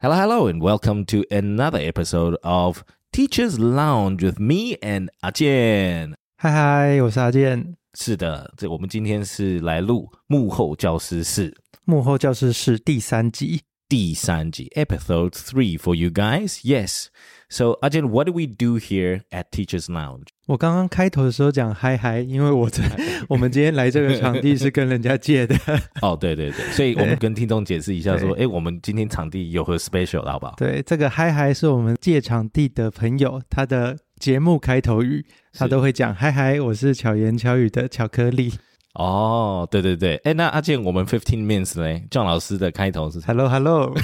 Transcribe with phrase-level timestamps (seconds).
[0.00, 6.14] Hello, hello, and welcome to another episode of Teachers Lounge with me and 阿健。
[6.36, 7.76] 嗨嗨，我是阿健。
[7.94, 13.62] 是的，这我们今天是来录幕后教师室幕后教室是第三集。
[13.89, 16.59] 第三集 Episode Three for you guys.
[16.61, 17.07] Yes.
[17.49, 20.27] So, 阿健，What do we do here at Teachers Lounge?
[20.45, 22.83] 我刚刚开头的时候讲嗨嗨，因为我在
[23.27, 25.55] 我们今天来这个场地是跟人家借的。
[26.03, 30.53] 哦，对对对，所以我们跟听众解释一下，说，哎，我们今天场地有何 special，好不好？
[30.55, 38.53] 对，这个嗨嗨是我们借场地的朋友，他的节目开头语，他都会讲嗨嗨，我是巧言巧语的巧克力。
[38.95, 42.01] 哦，对对对，哎，那阿健，我们 fifteen minutes 呢？
[42.09, 43.93] 郑老师的开头是 Hello Hello，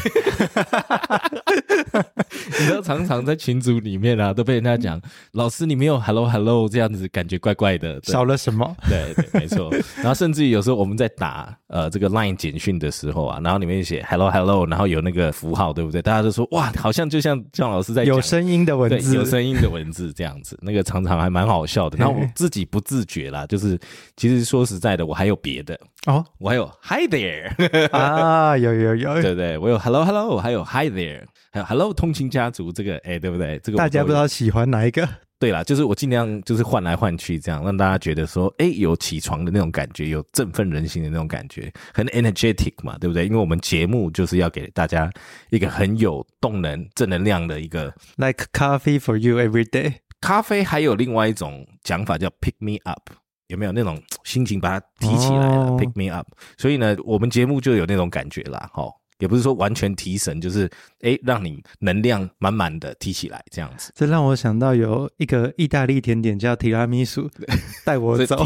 [2.60, 8.76] 你知道常常在群组里面啊，都被人家讲老师你没有 Hello Hello 这样子，感觉怪怪的，少了什么？
[8.88, 9.72] 对对，没错。
[9.98, 16.00] 然后甚至于有时候我们在打呃这个 Line 简讯的时候啊，然后里面写 Hello Hello，然后有那个符号，对不对？
[16.02, 21.98] 大家都说哇，好像就像郑老师在有声音的文字，有声音的文字这样子，那个常常还蛮好笑的。
[22.00, 23.78] 然后我自己不自觉啦，就是
[24.16, 29.58] 其实说实在的，我还有别的哦，我还有 Hi there 啊，有有有，对不对？
[29.58, 33.60] 我有 Hello Hello，还有 Hi there，还有 Hello 通勤家族，这个哎，对不对？
[33.60, 35.08] 这个大家不知道喜欢哪一个？
[35.38, 43.26] 对啦，就是我尽量就是换来换去，这样让大家觉得说，哎，有起床的那种感觉，有振奋人心的那种感觉，很 energetic 嘛，对不对？
[43.26, 45.12] 因为我们节目就是要给大家
[45.50, 49.96] 一个很有动能、正能量的一个，like coffee for you every day。
[50.22, 53.12] 咖啡还有另外一种讲法叫 pick me up。
[53.48, 56.28] 有没有那种 心情把它提起来了，pick me up？
[56.58, 58.84] 所以呢，我们节目就有那种感觉啦，哈，
[59.20, 60.70] 也不是说完全提神，就是
[61.02, 63.92] 哎，让你能量满满的提起来这样子。
[63.96, 67.30] 这让我想到有一个意大利甜点叫提拉米苏，
[67.86, 68.46] 带我走，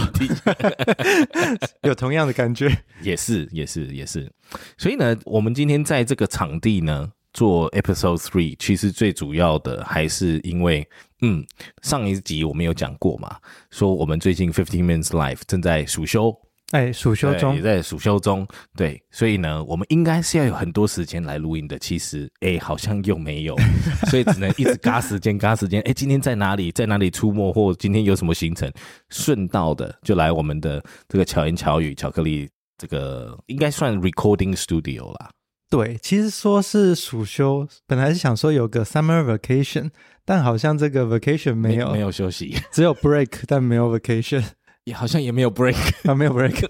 [1.83, 2.69] 有同样的感觉，
[3.01, 4.31] 也是，也是，也是。
[4.77, 7.11] 所以呢，我们今天在这个场地呢。
[7.33, 10.87] 做 episode three，其实最主要的还是因为，
[11.21, 11.45] 嗯，
[11.81, 13.37] 上一集我们有讲过嘛，
[13.69, 16.35] 说我们最近 fifteen minutes life 正在暑休，
[16.71, 23.55] 哎，暑休中也在暑休中，对，所以呢，我们应该是要有很多时间来录音的，其实，哎，好像又没有，
[24.09, 28.71] 所以只能一直嘎时间，嘎时间，哎，今天在哪里，在哪里出没，或今天有什么行程，
[29.09, 35.29] 顺道的就来我们的这个巧言巧语巧克力，这个应该算 recording studio 啦。
[35.69, 39.91] 对，其实说是暑休，本来是想说有个 summer vacation，
[40.25, 44.43] 但好像这个 vacation 没有，没有休息，只有 break， 但没有 vacation，
[44.85, 45.75] 也好像也没有 break，
[46.09, 46.65] 啊，没有 break，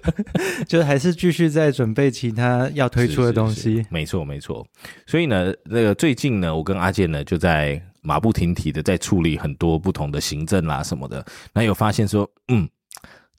[0.68, 3.86] 就是还是继续在准备其他要推出的东西。
[3.90, 4.68] 没错，没错。
[5.06, 12.68] 所以呢，那个最近呢，我跟阿健呢就在马不停蹄的在处理很多不同的行政啦什么的，那有发现说，嗯，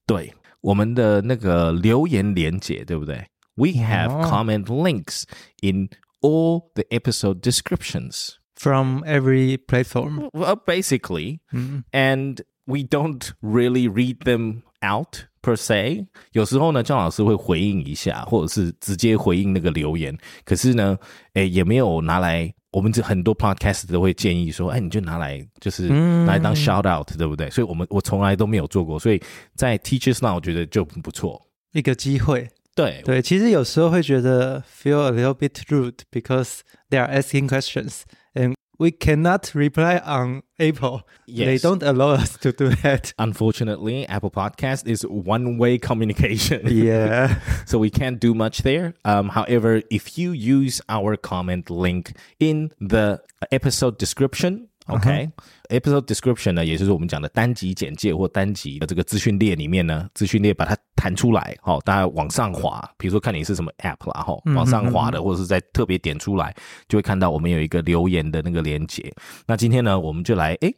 [0.06, 0.32] 对，
[0.62, 3.22] 我们的那个留言连接，对不对
[3.55, 4.29] ？we have oh.
[4.29, 5.23] comment links
[5.61, 5.89] in
[6.21, 10.29] all the episode descriptions from every platform.
[10.33, 11.83] Well, basically, mm.
[11.91, 16.07] and we don't really read them out per se。
[16.31, 20.17] 有时候呢，张老师会回应一下，或者是直接回应那个留言。
[20.43, 20.97] 可是呢，
[21.33, 22.53] 诶，也没有拿来。
[22.71, 27.49] 我们这很多 podcast 都会建议说，哎，你就拿来就是拿来当 shout out，对不对？
[27.49, 28.99] 所以我们我从来都没有做过。
[28.99, 29.23] 所以
[29.55, 31.41] 在 Teachers Now，我觉得就不错，
[31.71, 32.49] 一个机会。
[32.79, 36.59] 对对，其实有时候会觉得 feel a little bit rude because
[36.89, 38.01] they are asking questions
[38.33, 41.03] and we cannot reply on Apple.
[41.25, 41.45] Yes.
[41.47, 43.13] They don't allow us to do that.
[43.17, 46.67] Unfortunately, Apple Podcast is one-way communication.
[46.67, 47.39] Yeah.
[47.65, 48.93] so we can't do much there.
[49.05, 63.70] Um, however, if you use our comment link in the episode description, OK，episode description 呢，也就是我们讲的单集简介或单集的这个资讯列里面呢，资讯列把它弹出来，好，大家往上滑，比如说看你是什么
[63.78, 66.54] app 啦，哈，往上滑的，或者是在特别点出来，
[66.88, 69.12] 就会看到我们有一个留言的那个连接。
[69.46, 70.74] 那今天呢，我们就来诶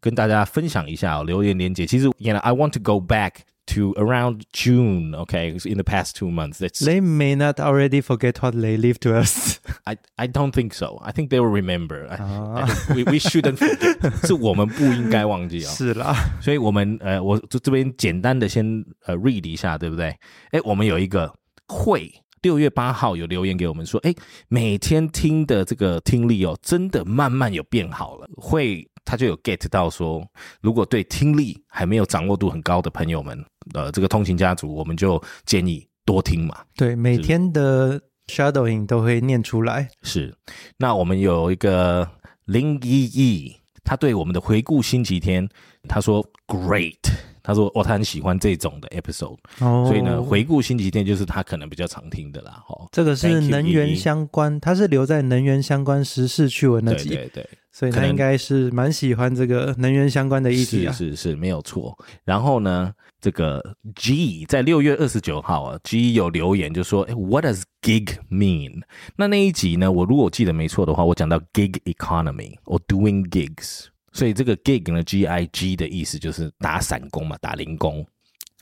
[0.00, 1.86] 跟大家分享一下留言连接。
[1.86, 3.32] 其实，you know, I want to go back.
[3.67, 6.59] to around June, okay, in the past two months.
[6.59, 9.59] That's, they may not already forget what they leave to us.
[9.85, 10.99] I, I don't think so.
[11.03, 12.07] I think they will remember.
[12.09, 14.27] I, I we we shouldn't forget.
[14.27, 15.69] 是我们不应该忘记哦。
[15.69, 18.65] 是啦，所以我们呃，我这这边简单的先
[19.05, 20.15] 呃 read 一下，对不对？
[20.51, 21.33] 哎，我们有一个
[21.67, 22.11] 会。
[22.41, 24.11] 六月八号有留言给我们说，哎，
[24.47, 28.27] 每天听的这个听力哦，真的慢慢有变好了。
[28.35, 30.27] 会他就有 get 到说，
[30.59, 36.58] 如果对听力还没有掌握度很高的朋友们， 呃，这个通勤家族，我们就建议多听嘛。
[36.76, 39.88] 对，每天的 shadowing 都会念出来。
[40.02, 40.34] 是，
[40.76, 42.08] 那我们有一个
[42.44, 45.48] 林一一，他对我们的回顾星期天，
[45.88, 46.96] 他说 great。
[47.42, 52.60] 他说哦，他很喜欢这种的 episode，所以呢，回顾星期天就是他可能比较常听的啦。
[52.68, 61.94] 哦，这个是能源相关，他是留在能源相关时事趣闻那集，对对，所以他应该是蛮喜欢这个能源相关的议题啊，是是是没有错。
[62.24, 62.90] 然后呢，
[63.20, 63.62] 这个
[63.94, 68.80] G 在六月二十九号啊，G 有留言就说，哎，What does gig mean？
[69.14, 73.88] 那那一集呢，我如果记得没错的话，我讲到 gig economy or doing gigs。
[74.10, 78.02] 所以这个 gig 呢，G I G 的意思就是打散工嘛，打零工。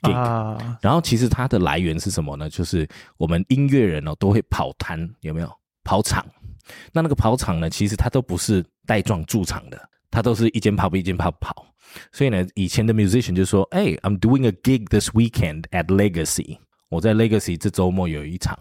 [0.03, 2.51] gig，然后其实它的来源是什么呢？
[2.51, 2.85] 就是
[3.17, 5.49] 我们音乐人哦都会跑摊，有没有
[5.85, 6.27] 跑场？
[6.93, 11.67] 那那个跑场呢，其实它都不是带状驻场的，它都是一间跑一间跑跑。
[12.13, 16.59] 所以呢，以前的 musician 就说：“哎，I'm doing a gig this weekend at Legacy。
[16.89, 18.59] 我在 Legacy 这周末有一场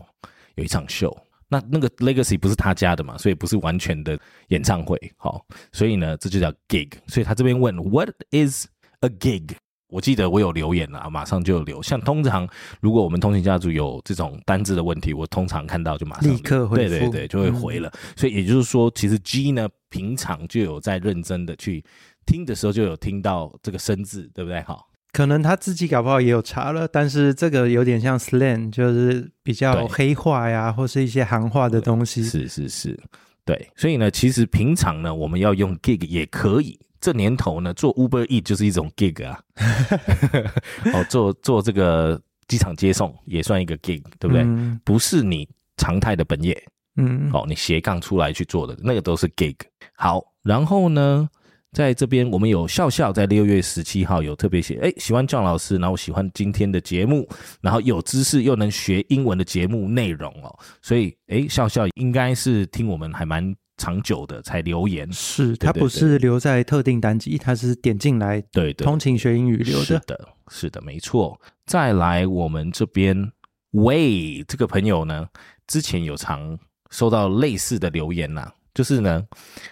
[0.56, 1.16] 有一场秀。”
[1.50, 6.92] 那那个 Legacy 不是他家的嘛，所以不是完全的演唱会，好，所以呢，这就叫 gig。
[7.08, 8.66] 所以他这边问 What is
[9.02, 9.56] a gig？
[9.94, 11.82] 我记得我有留言了，马上就留。
[11.84, 12.50] 像通常
[12.82, 17.92] 如果我们通勤家族有这种单字的问题，我通常看到就马上立刻回对对对，就会回了。
[18.16, 21.86] 所以也就是说，其实 G 呢，平常就有在认真的去
[22.26, 24.60] 听的时候，就有听到这个生字，对不对？
[24.64, 24.90] 好。
[25.12, 32.24] 可能他自己搞不好也有查了，但是这个有点像 slang，就是比较黑话呀，或是一些行话的东西。
[32.24, 33.00] 是是是，
[33.46, 33.70] 对。
[33.76, 36.80] 所以呢，其实平常呢，我们要用 gig 也可以。
[37.04, 39.38] 这年头呢，做 Uber E 就是一种 gig 啊。
[40.96, 44.46] 哦，做做这个机场接送也算一个 gig，对不对？
[44.86, 45.46] 不是你
[45.76, 46.58] 常态的本业。
[46.96, 47.30] 嗯。
[47.34, 49.56] 哦，你斜杠出来去做的那个都是 gig。
[49.98, 51.30] 好，然后呢？
[51.74, 57.28] 在这边，我们有笑笑在六月十七号有特别写，哎，喜欢姜老师，然后喜欢今天的节目，
[57.62, 71.40] 然后有知识又能学英文的节目内容哦，所以，哎，笑笑应该是听我们还蛮长久的才留言，是他不是留在特定单集，他是点进来，对对，通勤学英语留的，是的，是的，没错。
[71.66, 73.32] 再来，我们这边
[73.72, 75.28] 喂这个朋友呢，
[75.68, 76.58] 之前有常
[76.92, 78.52] 收到类似的留言呐。
[78.74, 79.24] 就是呢，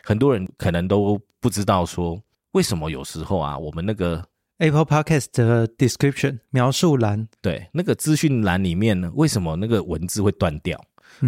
[0.03, 2.21] 很多人可能都不知道说，
[2.51, 4.23] 为什么有时候啊，我们那个
[4.59, 10.79] Apple Podcast 的 description 描述栏，对，那个资讯栏里面呢，为什么那个文字会断掉？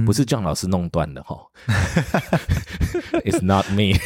[0.06, 1.38] 不是姜老师弄断的哈，
[3.24, 3.98] It's not me，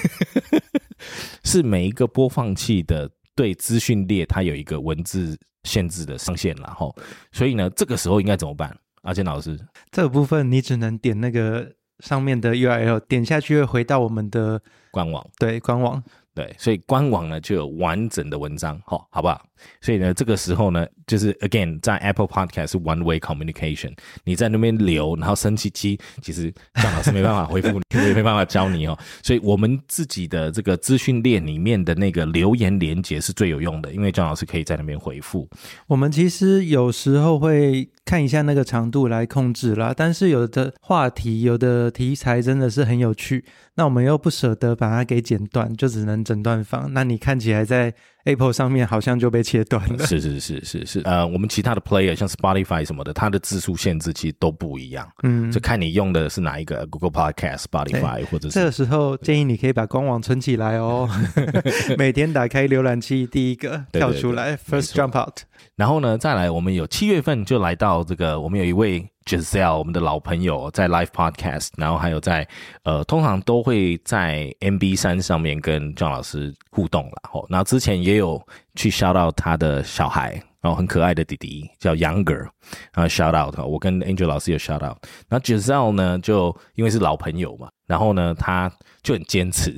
[1.43, 6.95] 是每一个播放器的对资讯列它有一个文字限制的上限然后，
[7.31, 8.75] 所以呢，这个时候应该怎么办？
[9.03, 9.59] 阿健老师，
[9.91, 11.73] 这个部分你只能点那个。
[12.01, 14.61] 上面的 URL 点下去会回到我们的
[14.91, 16.03] 官网，对官网。
[16.37, 19.43] 对，所以官网呢就有完整的文章，好，好不好？
[19.81, 23.91] 所以呢，这个时候呢，就是 again 在 Apple Podcast 是 one way communication，
[24.23, 28.95] 你在那边留，然后生气气，其实张老师没办法回复你，也没办法教你哦。
[29.23, 35.49] 所以我们自己的这个资讯链里面的那个留言连接是最有用的，因为张老师可以在那边回复。
[35.87, 43.43] 我们其实有时候会看一下那个长度来控制啦，但是有的话题、有的题材真的是很有趣。
[43.77, 46.91] 那我们又不舍得把它给剪断，就只能整段放。
[46.91, 47.93] 那你看起来在。
[48.27, 50.05] Apple 上面好像就被切断了。
[50.05, 55.07] 是是是是是，呃，我们其他的 Player 像 Spotify 什么的，它的字数限制其实都不一样。
[55.23, 58.55] 嗯，就看你用的是哪一个 Google Podcast、Spotify 或者是。
[58.55, 61.09] 这个时候建议你可以把官网存起来哦，
[61.97, 65.43] 每天打开浏览器第一个跳出来，First Jump Out。
[65.77, 69.09] 然后呢，再来，我们有七月份就来到这个，我们有一位。
[69.27, 72.47] Giselle，我们的老朋友在 Live Podcast，然后还有在
[72.83, 77.29] 呃，通常都会在 MB 三上面跟张老师互动了。
[77.29, 78.41] 吼，然后之前也有
[78.75, 82.47] 去 shout out 他的小孩，然后很可爱的弟弟叫 Younger，
[82.93, 84.97] 然后 shout out，我跟 Angel 老师有 shout out。
[85.27, 88.71] 然后 Giselle 呢，就因为是老朋友嘛，然后呢，他
[89.03, 89.71] 就很坚持。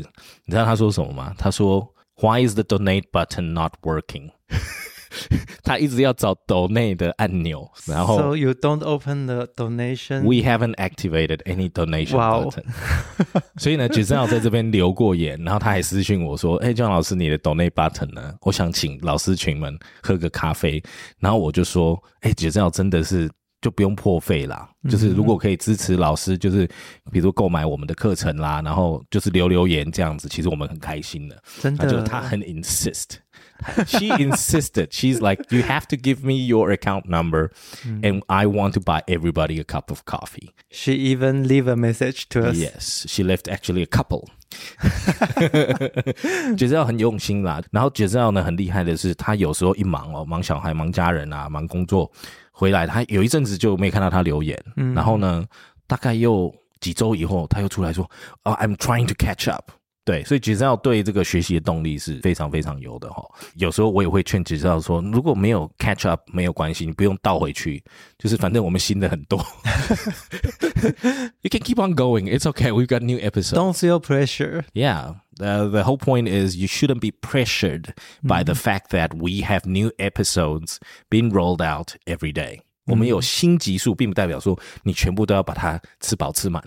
[0.45, 1.33] 你知道他说什么吗？
[1.39, 1.87] 他说
[2.21, 4.29] ，Why is the donate button not working？
[5.63, 10.21] 他一直要找 donate 的按钮，然后 So you don't open the donation.
[10.23, 12.63] We haven't activated any donation button.
[13.57, 18.33] 所以呢， Giselle 在这边留过言，然后他还私信我说：“哎，姜老师，你的 donate button 呢？
[18.41, 20.81] 我想请老师群们喝个咖啡。”
[21.19, 23.29] 然后我就说：“哎，Giselle 真的是。”
[23.61, 26.65] 就不用破费啦，就是如果可以支持老师，就是
[27.11, 31.43] 比如购买我们的课程啦，然后就是留留言这样子，其实我们很开心的。
[31.59, 32.41] 真的，就他很
[33.76, 37.50] insist，she insisted she's like you have to give me your account number
[38.02, 40.50] and I want to buy everybody a cup of coffee.
[40.70, 42.56] She even leave a message to us.
[42.56, 44.28] Yes, she left actually a couple.
[46.56, 52.10] 觉得要很用心啦，然后觉得要呢很厉害的是，他有时候一忙哦，忙小孩、忙家人啊，忙工作。
[52.52, 54.56] 回来，他有一阵子就没看到他留言，
[54.94, 55.44] 然后呢，
[55.88, 59.72] 大概又几周以后，他又出来说：“啊，I'm trying to catch up。”
[60.08, 63.24] 对，所以吉兆对这个学习的动力是非常非常有的哈。
[63.54, 67.82] 有时候我也会劝吉兆说，如果没有 catch up 没有关系，你不用倒回去，
[68.18, 69.38] 就是反正我们新的很多。
[71.40, 72.24] you can keep on going.
[72.28, 72.70] It's okay.
[72.70, 73.54] We've got new episodes.
[73.54, 74.64] Don't feel pressure.
[74.74, 75.14] Yeah.
[75.40, 79.64] Uh, the whole point is you shouldn't be pressured by the fact that we have
[79.64, 82.60] new episodes being rolled out every day.
[82.89, 86.63] 我们有新级数，并不代表说你全部都要把它吃饱吃满，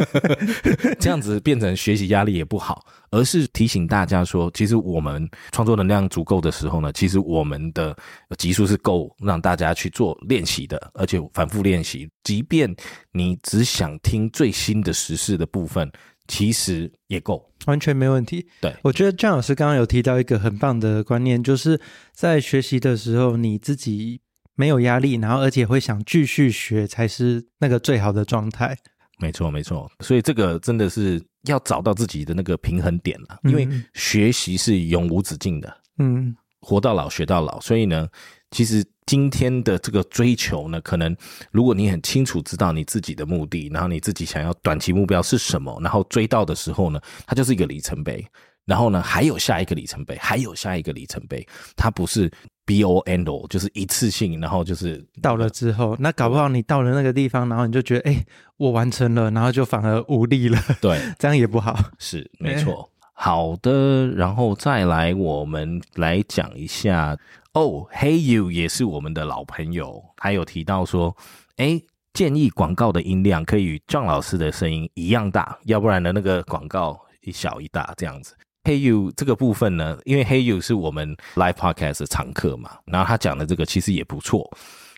[1.00, 7.96] 这样子变成学习压力也不好，而是提醒大家说，其实我们创作能量足够的时候呢，其实我们的
[8.38, 12.08] 级数是够让大家去做练习的，而且反复练习。
[12.22, 12.72] 即便
[13.12, 15.90] 你只想听最新的时事的部分，
[16.28, 18.46] 其实也够，完全没问题。
[18.60, 21.80] 对我觉得张老师刚刚有提到一个很棒的观念，就是
[22.12, 24.20] 在学习的时候，你自己。
[24.60, 28.76] 没有压力，然后而且会想继续学，才是那个最好的状态。
[29.18, 29.90] 没错，没错。
[30.00, 35.74] 所以这个真的是要找到自己的那个平衡点了，因为学习是永无止境的。
[35.96, 37.58] 嗯，活到老学到老。
[37.62, 38.06] 所以呢，
[38.50, 41.16] 其实今天的这个追求呢，可能
[41.50, 48.22] 如果你很清楚知道你自己的目的，然后你自己想要短期目标是什么，然后追到的时候呢，它就是一个里程碑。
[48.66, 52.30] 然后呢，还有下一个里程碑，还有下一个里程碑，它不是。
[52.70, 58.24] Be all end all 就是一次性，然后就是到了之后，那搞不好你到了那个地方，然后你就觉得，哎，
[58.58, 60.56] 我完成了，然后就反而无力了。
[60.80, 61.76] 对， 这样也不好。
[61.98, 62.88] 是，没错。
[63.12, 67.18] 好的，然后再来，我们来讲一下
[67.54, 67.88] 哦。
[67.92, 71.16] Hey you 也是我们的老朋友，他有提到说，
[71.56, 78.36] 哎，建议广告的音量可以与壮老师的声音一样大，要不然呢，那个广告一小一大这样子。
[78.70, 84.48] Hey you 这个部分呢，因为 Hey you 是我们 live podcast 的常客嘛，然后他讲的这个其实也不错。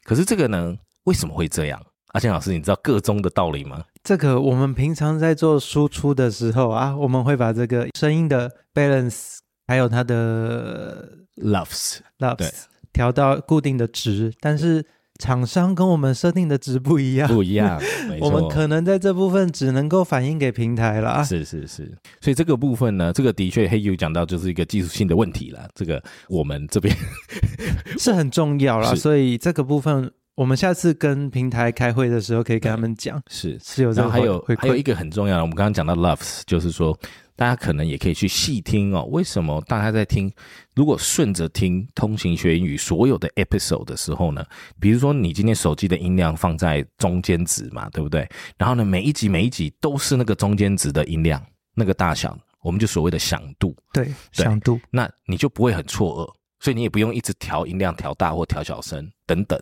[0.04, 1.82] 可是这个呢，为什么会这样？
[2.08, 3.82] 阿健老师，你知道个中的道理吗？
[4.04, 12.52] 这个我们平常在做输出的时候啊，我们会把这个声音的 balance 还有它的 loves loves
[12.92, 14.84] 调到固定的值，但是。
[15.22, 17.80] 厂商跟我们设定的值不一样，不一样。
[18.20, 21.22] 我们可能在这部分只能够反映给平台了。
[21.22, 25.68] 是是是，所以这个部分呢，这个的确黑 U 讲到就是一个技术性的问题了。
[25.76, 26.92] 这个我们这边
[28.00, 33.22] 是很重要了，所以这个部分我们下次跟平台开会的时候可以跟他们讲。
[33.28, 36.98] 是是有这个，还有还有一个很重要的，我们刚刚讲到 Loves，就是说。
[37.42, 39.02] 大家可能也可以去细听哦。
[39.10, 40.32] 为什么大家在听？
[40.76, 44.46] 如果顺着听通行学英语所有的 episode 的时候呢？
[44.78, 48.28] 比如说你今天手机的音量放在中间值嘛，对不对？
[48.56, 51.44] 然后呢，每一集每一集都是那个中间值的音量，
[51.74, 53.74] 那个大小，我们就所谓的响度。
[53.92, 56.41] 对，响度，那你就不会很错愕。
[56.62, 59.60] 所以你也不用一直调音量、调大或调小声等等。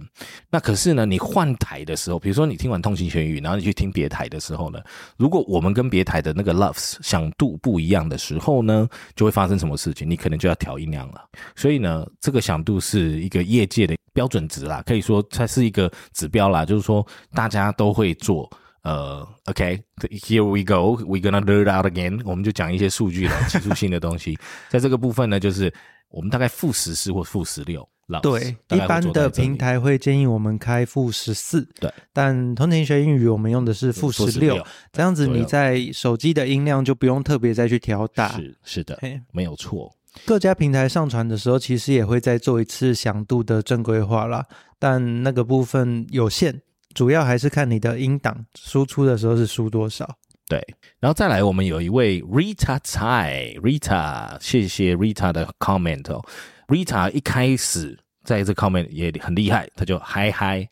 [0.50, 4.78] 那可是呢，你换台的时候，比如说你听完通勤全语，然后你去听别台的时候呢，
[5.16, 10.06] 如果我们跟别台的那个 loves 响度不一样的时候呢，就会发生什么事情？
[10.06, 11.24] 你可能就要调音量了。
[11.56, 16.66] 所以呢，这个响度是一个业界的标准值啦，可以说它是一个指标啦。
[16.66, 18.46] 就是说大家都会做。
[18.82, 22.20] 呃，OK，Here we go，We gonna learn out again。
[22.24, 24.38] 我们就讲一些数据了，技术性的东西。
[24.68, 25.72] 在这个部分呢，就是。
[26.10, 27.88] 我们大概负十四或负十六，
[28.20, 34.60] 对，一般的平台会建议我们开负十四，对，但同情学英语我们用的是负十六，
[34.92, 38.98] 这样子你在手机的音量就不用特别再去调大，是是的，
[39.32, 39.94] 没有错。
[40.26, 44.44] 各家平台上传的时候，其实也会再做一次响度的正规化啦，
[44.76, 46.60] 但那个部分有限，
[46.92, 50.16] 主要还是看你的音档输出的时候是输多少。
[50.50, 50.60] 对，
[50.98, 56.20] 然后再来，我们有一位 Rita 蔡 Rita，谢谢 Rita 的 comment 哦。
[56.66, 60.68] Rita 一开始在这 comment 也很厉害，他就嗨嗨。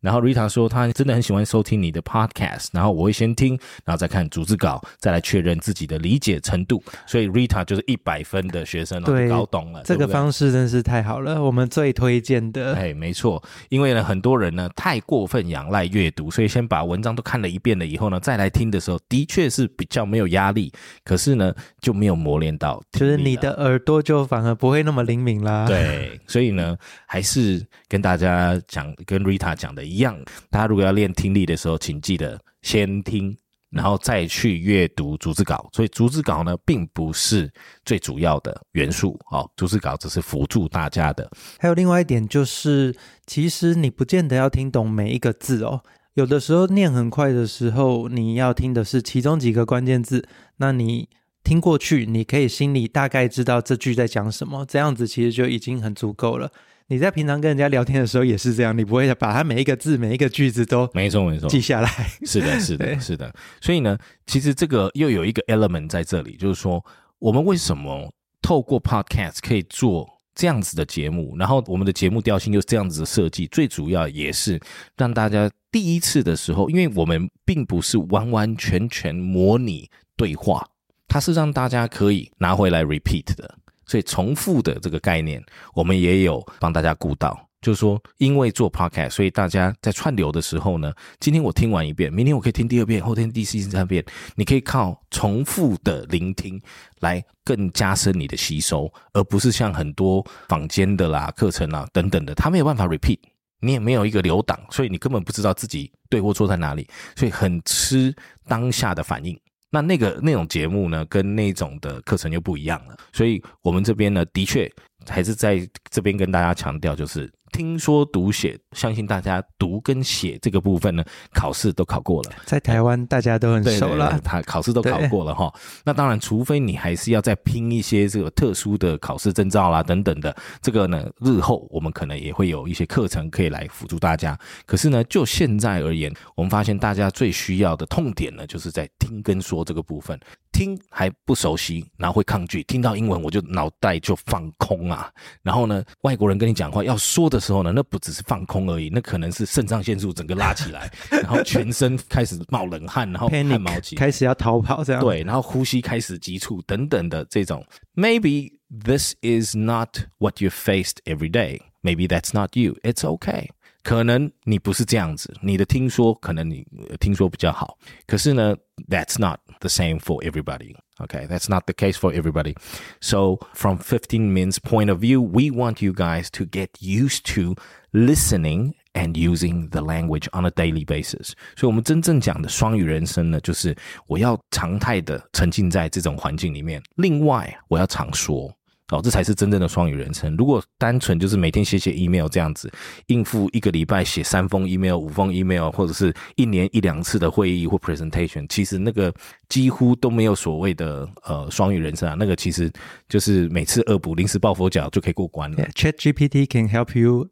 [0.00, 6.82] 然后 Rita 说，她真的很喜欢收听你的 podcast，然后我会先听，然后再看逐字稿，再来确认自己的理解程度。
[7.06, 9.82] 所以 Rita 就是一百分的学生了，搞懂了。
[9.84, 12.74] 这个方式真是太好了，我们最推荐的。
[12.74, 20.72] 哎，没错，因为呢，很多人呢太过分仰赖阅读，所以先把文章都看了一遍了以后呢，再来听的时候，的确是比较没有压力。
[21.04, 25.66] 可是呢，就没有磨练到，就是你的耳朵就反而不会那么灵敏啦。
[25.66, 26.74] 对，所以呢，
[27.06, 29.89] 还是跟大家讲，跟 Rita 讲的。
[29.90, 30.16] 一样，
[30.48, 33.36] 大家如果要练听力的时候，请记得先听，
[33.70, 35.68] 然后再去阅读逐字稿。
[35.72, 37.52] 所以逐字稿呢，并不是
[37.84, 41.28] 最主要的元素哦，逐字稿只是辅助大家的。
[41.58, 42.94] 还有另外一点就是，
[43.26, 45.82] 其实你不见得要听懂每一个字哦。
[46.14, 51.08] 有的时候念很快的时候，你要听的是其中几个关键字，那你
[51.44, 56.50] 听过去，你可以心里大概知道这句在讲什么，这样子其实就已经很足够了。
[56.90, 61.88] 你在平常跟人家聊天的时候也是这样，你不会把它每一个字、每一个句子都没错没错记下来。
[62.26, 63.32] 是的，是的，是的。
[63.60, 66.84] 所以呢，其实这个又有一个 element 在这里，就是说，
[67.20, 70.04] 我们为什么透过 podcast 可以做
[70.34, 74.60] 这样子的节目，然后我们的节目调性又是这样子的设计，最主要也是
[74.96, 80.66] 让大家第一次的时候，因为我们并不是完完全全模拟对话，
[81.06, 83.58] 它是让大家可以拿回来 repeat 的。
[83.90, 85.44] 所以重复的这个概念，
[85.74, 87.36] 我们也有帮大家顾到。
[87.60, 94.02] 就是说，因为做 podcast，所以大家在串流的时候呢，今天我听完一遍，明天我可以听第二遍，后天第四、第三遍。
[94.36, 96.58] 你可以靠重复的聆听
[97.00, 103.18] 来更加深你的吸收，而不是像很多坊间的啦、课程啊等等的，他没有办法 repeat，
[103.60, 108.14] 你也没有一个留档，所以你根本不知道自己对或错在哪里，所以很吃
[108.46, 109.38] 当下的反应。
[109.70, 114.70] 那那个那种节目呢，跟那种的课程又不一样了，所以我们这边呢，的确
[115.10, 117.30] 还是在这边跟大家强调，就是。
[117.52, 122.30] 听说读写，相信大家读跟写这个部分呢，考试都考过了。
[122.44, 125.52] 在台湾大家都很熟了，他考试都考过了哈。
[125.84, 134.38] 那当然，除非你还是要再拼一些这个特殊的考试证照啦等等的，这个呢，日后我们可能也会有一些课程可以来辅助大家。
[134.64, 140.16] 可是呢，就现在而言，我们发现大家最需要的痛点呢，就是在听跟说这个部分。
[140.60, 142.62] 听还不熟悉，然后会抗拒。
[142.64, 145.10] 听到英文我就脑袋就放空啊。
[145.42, 155.00] 然后呢，外国人跟你讲话要说的时候呢，那不只是放空而已，那可能是肾上腺素整个拉起来， 然后全身开始冒冷汗，然后汗毛起，开始要逃跑这样。
[155.00, 157.64] 对，然后呼吸开始急促等等的这种。
[157.94, 158.52] Maybe
[158.84, 161.60] this is not what you faced every day.
[161.82, 162.76] Maybe that's not you.
[162.82, 163.48] It's okay.
[163.83, 166.65] 可能你不是这样子，你的听说可能你
[166.99, 168.55] 听说比较好，可是呢，
[168.89, 170.75] that's not the same for everybody.
[170.97, 172.55] Okay, that's not the case for everybody.
[173.01, 177.55] So, from 15 Min's point of view, we want you guys to get used to
[177.91, 181.33] listening and using the language on a daily basis.
[181.57, 183.75] 所以，我们真正讲的双语人生呢，就是
[184.07, 186.81] 我要常态的沉浸在这种环境里面。
[186.95, 188.49] 另外，我要常说。
[188.90, 190.36] 哦，这才是真正的双语人生。
[190.36, 192.70] 如果单纯就是每天写写 email 这样子，
[193.06, 199.12] 应付一个礼拜写三封 email、五封 email，或者是一年一两次的会议或 presentation，其实那个
[199.48, 202.16] 几乎都没有所谓的呃双语人生啊。
[202.18, 202.70] 那个其实
[203.08, 205.64] 就是每次恶补临时抱佛脚就可以过关了。
[205.74, 207.28] Chat GPT can help you.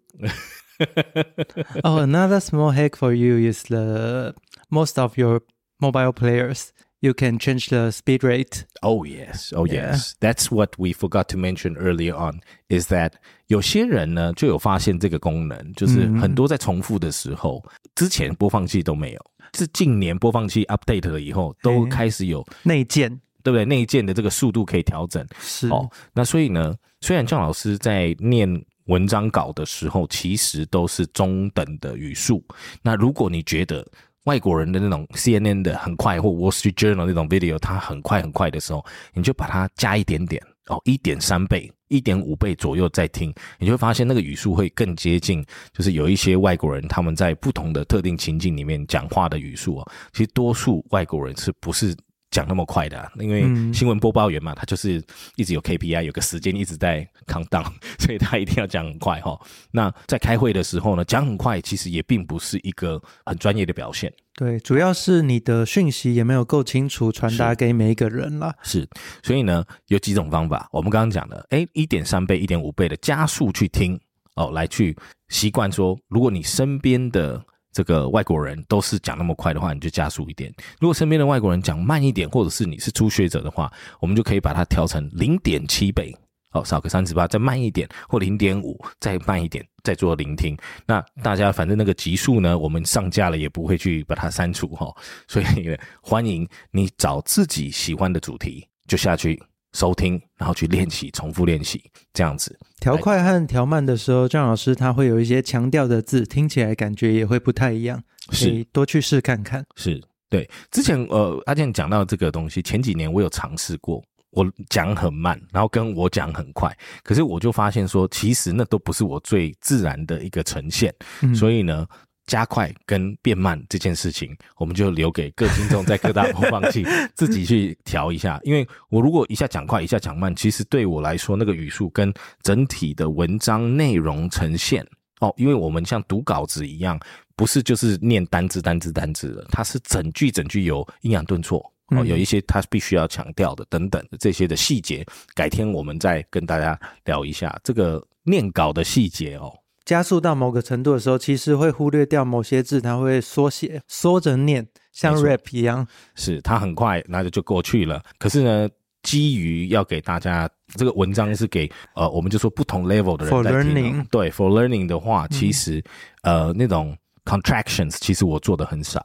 [1.82, 4.34] oh, another small hack for you is the
[4.70, 5.40] most of your
[5.80, 6.68] mobile players.
[7.00, 8.64] You can change the speed rate.
[8.82, 10.14] Oh yes, oh yes.
[10.20, 12.40] That's what we forgot to mention earlier on.
[12.68, 13.12] Is that
[13.46, 19.20] 有些人呢就有发现这个功能，就是很多在重复的时候，之前播放器都没有，
[19.56, 23.08] 是近年播放器 update 了以后，都开始有内建，
[23.42, 23.64] 对不对？
[23.64, 25.26] 内建的这个速度可以调整。
[25.40, 28.48] 是哦，那所以呢，虽然姜老师在念
[28.86, 32.44] 文章稿的时候，其实都是中等的语速。
[32.82, 33.86] 那如果你觉得
[34.24, 49.92] 外国人的那种 CNN 的很快，或 Wall Street Journal 那种 video，它很快很快的时候，你就把它加一点点哦，一点三倍、一点五倍左右再听，你就会发现那个语速会更接近，就是有一些外国人他们在不同的特定情境里面讲话的语速哦。
[50.12, 51.96] 其实多数外国人是不是？
[52.38, 53.42] 讲那么快的，因为
[53.74, 55.02] 新闻播报员嘛，他就是
[55.34, 57.66] 一直有 KPI，有个时间一直在 count down，
[57.98, 59.36] 所以他一定要讲很快哈。
[59.72, 64.12] 那在开会的时候呢，讲很快其实也并不是一个很专业的表现。
[64.36, 68.54] 对，主要是你的讯息也没有够清楚传达给每一个人了。
[68.62, 68.88] 是，
[69.20, 73.98] 所以呢，有几种方法，我们刚刚讲的，哎，一点三倍、一点五倍的加速去听
[74.36, 74.96] 哦，来去
[75.28, 77.44] 习惯说，如果你身边的。
[77.72, 80.50] 这个外国人都是讲那么快的话，你就加速一点；
[80.80, 86.16] 如果身边的外国人讲慢一点，或者是你是初学者的话，我们就可以把它调成零点七倍，
[86.52, 90.56] 哦，少个三十八，再慢一点，或零点五，再慢一点，再做聆听。
[90.86, 94.92] 那大家反正那个级数呢，我们上架了也不会去把它删除哈。
[95.26, 99.40] 所以欢迎你找自己喜欢的主题就下去。
[99.78, 101.80] 收听，然后去练习，重复练习，
[102.12, 109.64] 这样子调快和调慢的时候，张老师他会有一些强调的字，听起来感觉也会不太一样，是多去试看看。
[109.76, 120.92] 是对，之前呃阿健讲到这个东西，前几年我有尝试过，我讲很慢，然后跟我讲很快，可是我就发现说，其实那都不是我最自然的一个呈现，
[121.32, 121.86] 所以呢。
[122.28, 126.86] 加快跟变慢这件事情， 我们就留给各听众在各大播放器
[127.16, 128.38] 自己去调一下。
[128.44, 134.86] 因为我如果一下讲快，一下讲慢，其实对我来说，那个语速跟整体的文章内容呈现
[135.20, 137.00] 哦，因为我们像读稿子一样，
[137.34, 141.58] 不是就是念单字单字单字的，它是整句整句有抑扬顿挫
[141.96, 148.06] 哦，有一些它必须要强调的等等的这些的细节，改天我们再跟大家聊一下这个。
[148.24, 149.50] 念稿的细节哦。
[149.88, 155.88] 加速到某个程度的时候，其实会忽略掉某些字，它会缩写，缩着念，像 rap 一样。
[156.14, 158.02] 是它很快，那就就过去了。
[158.18, 158.68] 可是呢，
[159.02, 165.82] 基于要给大家这个文章是给呃，我们就说不同 level 的人 For learning 对，for learning 的话，其实、
[166.20, 169.02] 呃那种 contractions 其实我做的很少，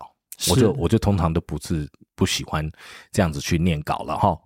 [0.50, 2.70] 我就我就通常都不是不喜欢
[3.10, 4.38] 这样子去念稿了哈。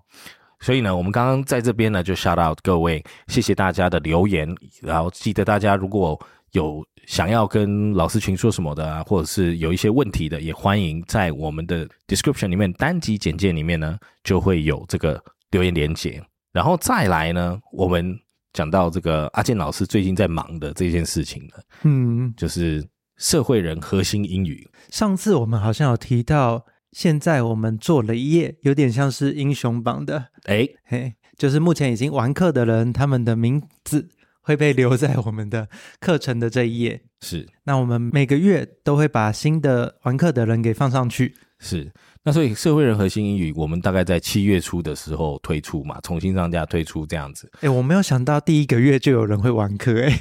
[0.60, 4.48] 所以呢，我们刚刚在这边呢就 shout out 各位，谢谢大家的留言，
[4.82, 6.20] 然后记得大家如果
[6.52, 16.22] 有想要跟老师群说什么的啊，或者是有一些问题的，也欢迎在我们的 description 里面单集简介里面呢就会有这个留言连接。
[16.52, 18.18] 然后再来呢，我们
[18.54, 22.84] 讲到这个阿健老师最近在忙的这件事情呢，嗯，就是
[23.18, 24.68] 社会人核心英语。
[24.90, 26.66] 上次我们好像有提到，
[26.98, 34.10] 现在我们做了一页，有点像是英雄榜的，哎，嘿，就是目前已经完课的人，他们的名字
[34.42, 37.04] 会被留在我们的课程的这一页。
[37.22, 37.48] 是。
[37.66, 41.36] 那我们每个月都会把新的完课的人给放上去。
[41.60, 41.92] 是，
[42.24, 50.20] 那所以社会人核心英语，我们大概在七月初的时候推出嘛，重新上架推出这样子，哎，我没有想到第一个月就有人会完课，哎，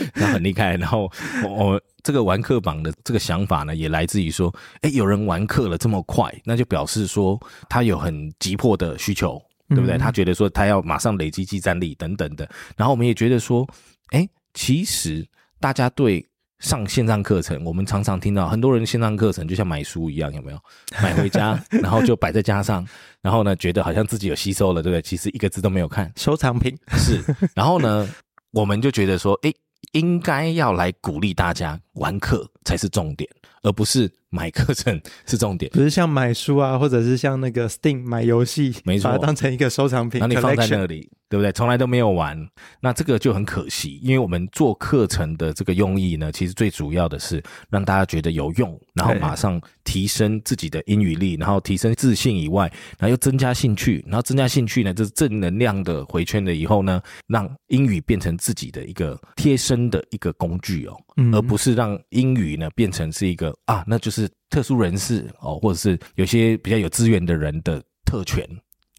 [0.14, 0.76] 那很厉害。
[0.76, 1.10] 然后
[1.44, 9.96] 我我这个玩课榜的这个想法呢，也来自于说，哎，有人玩课了这么快，那就表示说他有很急迫的需求，对不对？
[9.96, 12.48] 嗯他觉得说他要马上累积技战力等等的。
[12.76, 13.66] 然后我们也觉得说，
[14.10, 15.26] 哎，其实
[15.60, 16.24] 大家对
[16.60, 20.58] 上线上课程，我们常常听到很多人线上课程就像买书一样，有没有？
[21.02, 22.84] 买回家，然后就摆在家上，
[23.22, 25.02] 然后呢，觉得好像自己有吸收了，对不对？
[25.02, 26.76] 其实一个字都没有看，收藏品。
[26.96, 27.22] 是。
[27.54, 28.08] 然后呢，
[28.50, 29.54] 我们就觉得说，诶，
[29.92, 33.28] 应该要来鼓励大家玩课才是重点，
[33.62, 35.70] 而不是买课程是重点。
[35.74, 41.52] 不是像买书啊，或者是像那个 Steam 买游戏，没错把它当成一个收藏品然后你放在那里，对不对？
[41.52, 42.38] 从来都没有玩，
[42.80, 43.98] 那这个就很可惜。
[44.02, 68.48] 因为我们做课程的这个用意呢，其实最主要的是让大家觉得有用，然后对马上提升自己的英语力，然后提升自信以外，然后又增加兴趣，然后增加兴趣呢，就是正能量的回圈了以后呢，让英语变成自己的一个贴身的一个工具哦，嗯而不是让英语呢变成是一个啊，那就是特殊人士哦，或者是有些比较有资源的人的特权。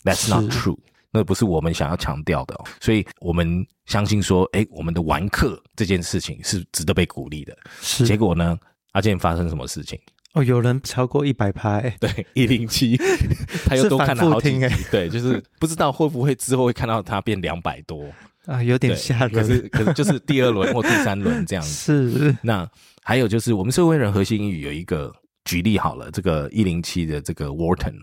[0.03, 0.77] That's not true。
[1.11, 7.57] 那不是我们想要强调的、哦，所以我们相信说，哎，我们的玩课这件事情是值得被鼓励的。
[7.81, 8.55] 是结果呢，
[8.91, 9.99] 阿健发生什么事情？
[10.33, 12.95] 哦，有人超过一百趴，哎， 对，一零七，
[13.65, 18.05] 他又是多看了好几集对，就是不知道会不会之后会看到他变两百多，
[18.45, 19.31] 啊，有点对，吓人。
[19.31, 22.11] 可是可是就是第二轮或第三轮这样子。
[22.11, 22.69] 是那
[23.03, 25.13] 还有就是，我们社会人核心英语有一个
[25.45, 27.95] 举例好了，这个一零七的这个 Wharton，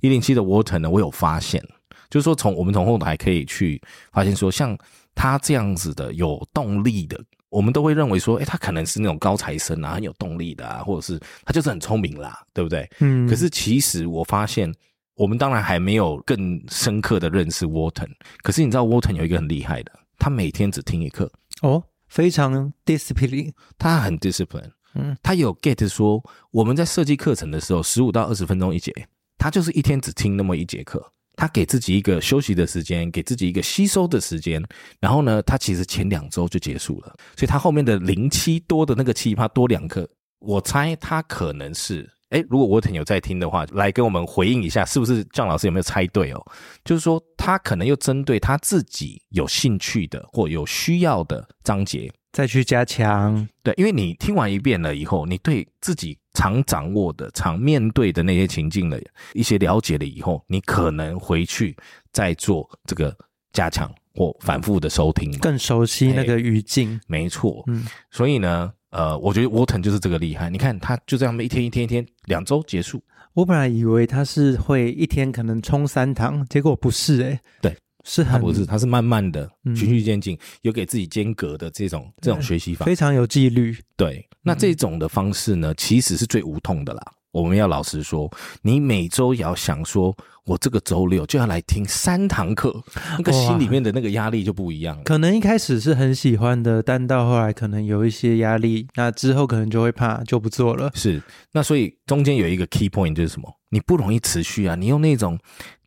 [0.00, 1.62] 一零七的 Wharton 呢，我有发现，
[2.08, 3.80] 就是说从我们从后台可以去
[4.12, 4.76] 发现说，像
[5.14, 12.88] 他这样子的有动力的，我们都会认为说，诶，他可能是那种高材生啊，很有动力的啊，或者是他就是很聪明啦，对不对？
[13.00, 14.72] 嗯，可是其实我发现，
[15.16, 18.10] 我们当然还没有更深刻的认识 Wharton，
[18.42, 21.30] 可是你知道 Wharton 有一个很厉害的，他每天只听一课。
[21.62, 28.92] 哦，非常 discipline，他很 discipline，嗯，他有 get 说我们在设计课程的时候，十五到二十分钟一节，
[29.38, 34.60] 他就是一天只听那么一节课，他给自己一个休息的时间，给自己一个吸收的时间，
[34.98, 40.08] 然后呢，他其实前两周就结束了，所以他后面的零七多的那个七趴多两课，
[40.40, 42.10] 我猜他可能是。
[42.34, 46.46] 哎，如果沃腾有在听的话，来跟我们回应一下，是不是姜老师有没有猜对哦？
[46.84, 53.48] 就是说，他可能又针对他自己有兴趣的或有需要的章节，再去加强。
[53.62, 59.00] 对，因为你听完一遍了以后，你对自己常掌握的、常面对的那些情境的
[59.32, 61.76] 一些了解了以后，你可能回去
[62.10, 63.16] 再做这个
[63.52, 65.30] 加强或反复的收听。
[65.38, 67.00] 更熟悉那个语境。
[67.06, 70.48] 没错，嗯，所以呢，呃，我觉得 Wharton 就是这个厉害。
[70.48, 73.02] 你看，他就这样一天一天一天，两周结束。
[73.32, 82.86] 我本来以为他是会一天可能冲三堂，结果不是诶、对，是很他不是，他是慢慢的、嗯循序渐进，有给自己间隔的这种这种学习法。
[82.86, 83.76] 非常有纪律。
[83.96, 87.02] 对，那这种的方式呢，其实是最无痛的啦。
[87.34, 88.30] 我们要老实说，
[88.62, 90.16] 你每周也要想说，
[90.46, 92.72] 我这个周六就要来听三堂课，
[93.18, 95.02] 那个心里面的那个压力就不一样了。
[95.02, 100.92] 可能一开始是很喜欢的，但到后来可能有一些压力，那之后可能就会怕，就不做了。
[100.94, 101.20] 是，
[101.50, 103.52] 那所以中间有一个 key point 就是什么？
[103.70, 105.36] 你不容易持续啊，你用那种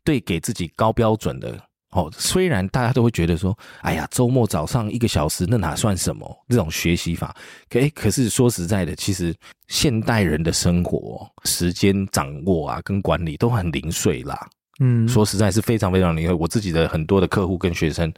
[0.04, 1.58] 对给自己高标准的。
[1.90, 6.44] 哦，虽然大家都会觉得说，哎呀，周末早上一个小时，那哪算什么？
[6.48, 7.34] 这种学习法，
[7.70, 9.34] 可诶可是说实在的，其实
[9.68, 14.46] 现代人的生活时间掌握啊，跟管理都很零碎啦。
[14.80, 16.34] 嗯，说实在是非常非常零碎。
[16.34, 18.12] 我自己的很多的客户跟学生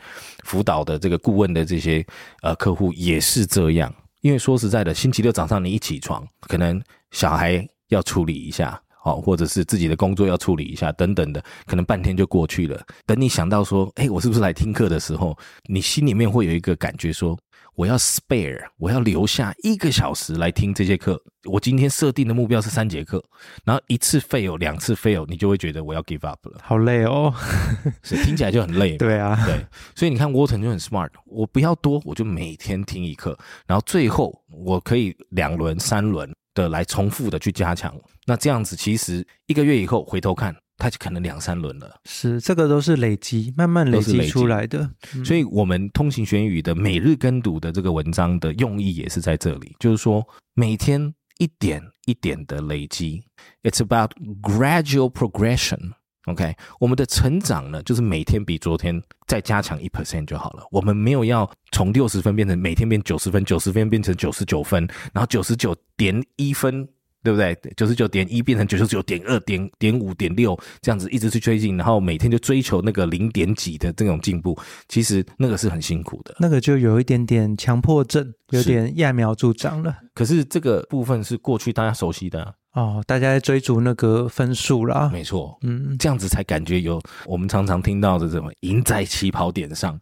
[0.44, 2.04] 辅导的这个顾问的这些
[2.42, 3.94] 呃客户也是这样。
[4.20, 12.80] 因为说实在的，星期六早上你一起床，可能小孩要处理一下，好，或者是自己的工作要处理一下，等等的，可能半天就过去了。
[13.06, 17.38] 等你想到说，哎，我是不是来听课的时候，你心里面会有一个感觉说，
[17.74, 21.18] 我要 spare，我要留下一个小时来听这些课。
[21.44, 23.24] 我今天设定的目标是三节课，
[23.64, 26.58] 然后一次 fail，两次 fail，你就会觉得我要 give up 了。
[26.62, 27.32] 好累哦，
[28.04, 28.96] 是听起来就很累。
[28.98, 33.34] 对啊，对，所以你看 Water 就很 smart，我不要多，我就每天听一课，
[33.66, 37.94] 然后最后我可以两轮、三轮的来重复的去加强。
[38.31, 41.97] 那这样子其实一个月以后回头看，它就可能两三轮了。
[42.05, 44.88] 是这个都是累积，慢慢累积出来的。
[45.14, 53.25] 嗯所以，我们通行学语的每日跟读的这个文章的用意也是在这里，就是说每天一点一点的累积。
[53.64, 55.95] It's about gradual progression。
[56.27, 60.62] OK，我们的成长呢，就是每天比昨天再加强一 percent 就好了。
[60.71, 66.87] 我们没有要从六十分变成每天变九十分，九十分变成九十九分，然后九十九点一分，
[67.22, 67.56] 对不对？
[67.76, 76.35] 九十九点一变成九十九点二点点五点六，这样子一直去追进，然后每天就追求那个零点几的这种进步，其实那个是很辛苦的。
[76.38, 79.94] 那个就有一点点强迫症，有是点揠苗助长了。
[80.14, 85.11] 可是这个部分是过去大家熟悉的啊、哦，大家在追逐那个分数啦。
[85.12, 85.59] 没错。
[85.62, 89.98] 嗯，这样子才感觉有我们常常听到的这种赢在起跑点上，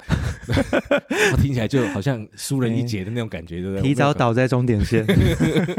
[1.33, 3.83] 我听起来就好像输人一截的那种感觉，对不对？
[3.89, 5.07] 提早倒在终点线。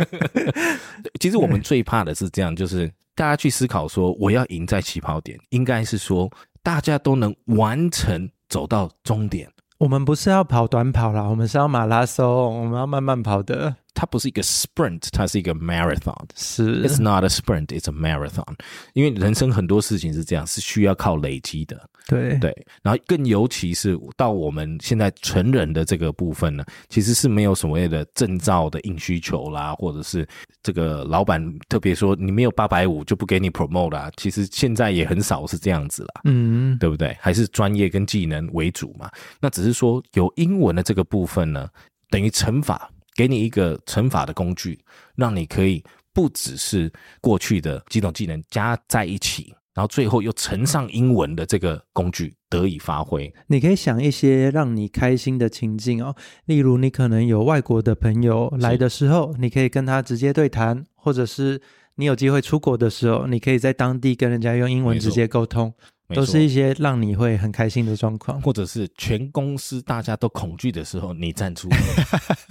[1.19, 6.27] 其实我们最怕的是这样，就是大家去思考说，我要赢在起跑点，应该是说
[6.63, 9.47] 大家都能完成走到终点。
[9.77, 13.75] 我们不是要跑短跑啦，我们是要马拉松，我们要慢慢跑的。
[13.93, 16.25] 它不是一个 sprint，它是一个 marathon。
[16.35, 18.55] 是 It's not a sprint, it's a marathon。
[18.93, 21.89] 因为人生很多事情是这样，是需要靠累积的。
[22.07, 30.27] 对对，然后更尤其是到我们现在成人的这个部分呢，其实是没有所谓的证照的硬需求啦，或者是
[30.63, 34.09] 这个老板特别说你没有八百五就不给你 promote 啦。
[34.17, 37.15] 其实现在也很少是这样子啦，嗯，对不对？
[37.19, 39.07] 还是专业跟技能为主嘛。
[39.39, 41.69] 那只是说有英文的这个部分呢，
[42.09, 44.79] 等于乘法，给你一个乘法的工具，
[45.17, 49.53] 让你可以不只是过去的几种技能加在一起。
[49.73, 61.61] 然后最后又乘上英文的这个工具得以发挥，你可以想一些让你开心的情境哦，例如你可能有外国的朋友来的时候，你可以跟他直接对谈，或者是
[61.95, 65.73] 你有机会出国的时候，你可以在当地跟人家用英文直接沟通，
[66.15, 68.41] 都是一些让你会很开心的状况。
[68.41, 71.77] 或者是全公司大家都恐惧的时候，你站出来，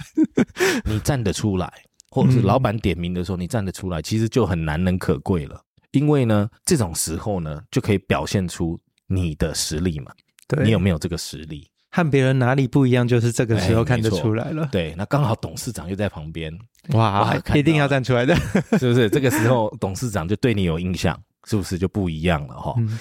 [0.85, 1.71] 你站得出来，
[2.09, 5.61] 或者是老板点名的时候，你站得出来，其实就很难能可贵了。
[5.91, 10.11] 因为呢，这种时候呢，就可以表现出你的实力嘛。
[10.47, 11.67] 对，你有没有这个实力？
[11.91, 14.69] 和别人哪里不一样，就是这个时候哎看得出来了。
[14.71, 16.55] 对，那刚好董事长又在旁边，
[16.89, 18.35] 哇哇，一定要站出来的。
[18.77, 19.09] 是不是？
[19.09, 22.75] 这个时候董事长就对你有印象，是不是就不一样了哈？
[22.77, 22.99] 嗯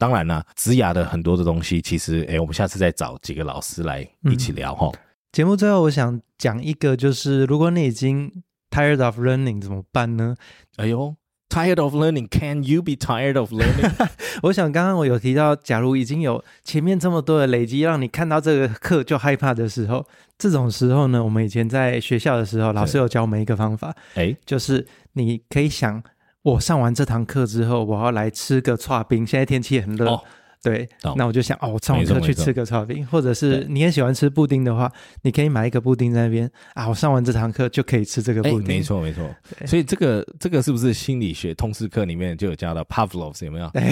[0.00, 4.90] 当然啦，职涯的很多的东西，其实诶，我们下次再找几个老师来一起聊哈。
[5.30, 8.32] 节目最后，我想讲一个，就是如果你已经
[8.70, 10.34] tired of learning 怎么办呢？
[10.78, 11.14] 哎呦
[11.50, 14.08] ，tired of learning，can you be tired of learning？
[14.44, 20.06] 我想刚刚我有提到，假如已经有前面这么多的累积，让你看到这个课就害怕的时候，
[20.38, 26.02] 这种时候呢，我们以前在学校的时候，老师有教我们一个方法，哎，就是你可以想，
[26.42, 30.22] 我上完这堂课之后，我要来吃个串冰，现在天气很热。
[30.62, 34.92] 对，那我就想哦，我上完课去吃个炒冰，或者是对你很喜欢吃布丁的话，
[35.22, 38.68] 你可以买一个布丁在那边啊，我上完这堂课就可以吃这个哎，布丁。
[38.68, 39.28] 没，错没错。
[39.66, 43.66] 所以这个这个是不是心理学通识课里面就有教到 Pavlov 有没有？
[43.68, 43.90] 哎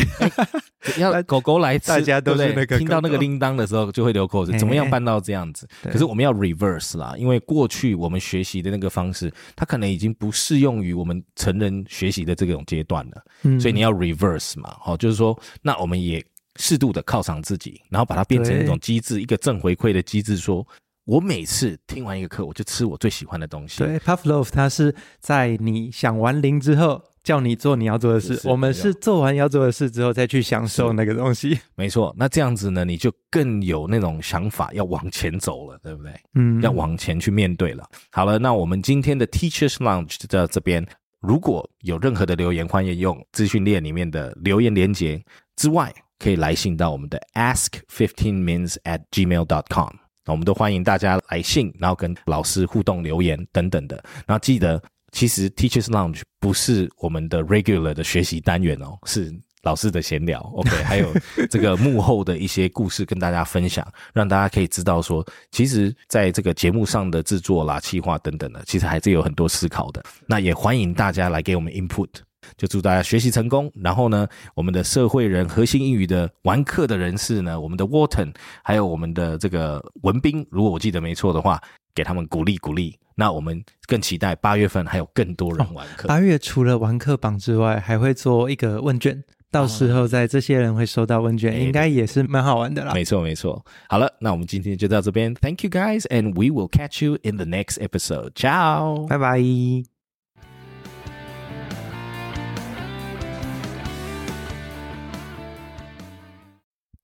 [0.99, 5.67] 要狗狗来吃，大家都是听到那个铃铛的时候就会流口水，哎怎么样办到这样子？
[5.83, 13.23] 对可是我们要 reverse 啦，因为过去我们学习的那个方式，它可能已经不适用于我们成人学习的这种阶段了。
[13.43, 16.25] 嗯所以你要 reverse 嘛，好、就是说，那我们也
[16.59, 20.67] 适度的犒赏自己，然后把它变成一种机制，一个正回馈的机制，说
[21.07, 23.79] 我每次听完一个课，我就吃我最喜欢的东西。
[23.79, 31.59] 对，Pavlov，它是在你想完零之后叫你做你要做的事，我们是做完要做的事之后再去享受那个东西。
[31.77, 32.15] 没错。
[32.19, 36.13] 那这样子呢，你就更有那种想法，要往前走了，对不对？
[36.35, 37.89] 嗯，要往前去面对了。
[38.11, 40.87] 好了，那我们今天的 Teachers Lounge 就到这边。
[41.21, 45.21] 如果有任何的留言，欢迎用资讯列里面的留言连接
[45.57, 49.91] 之外，可以来信到我们的 ask fifteen mins at gmail dot com。
[50.25, 53.97] 那我们都欢迎大家来信，然后跟老师互动留言等等的。
[54.27, 61.13] 然后记得，其实 Teachers Lounge 不是我们的 regular 的学习单元哦，是老师的闲聊，OK， 还有
[61.51, 70.05] 这个幕后的一些故事跟大家分享，让大家可以知道说，其实在这个节目上的制作啦、企划等等的，其实还是有很多思考的。
[70.27, 72.09] 那也欢迎大家来给我们 input，
[72.57, 73.71] 就祝大家学习成功。
[73.75, 81.61] 然后呢，我们的社会人核心英语的玩课的人士呢，我们的 Wharton，还有我们的这个文斌，如果我记得没错的话，
[81.95, 82.99] 给他们鼓励鼓励。
[83.15, 86.07] 那我们更期待八月份还有更多人玩课。
[86.07, 92.95] 八月除了玩课榜之外，还会做一个问卷，到时候在这些人会收到问卷，应该也是蛮好玩的啦。
[92.95, 93.65] 没错没错。
[93.89, 95.35] 好了，那我们今天就到这边。
[95.35, 98.31] Thank you guys, and we will catch you in the next episode.
[98.35, 99.98] Ciao，拜拜。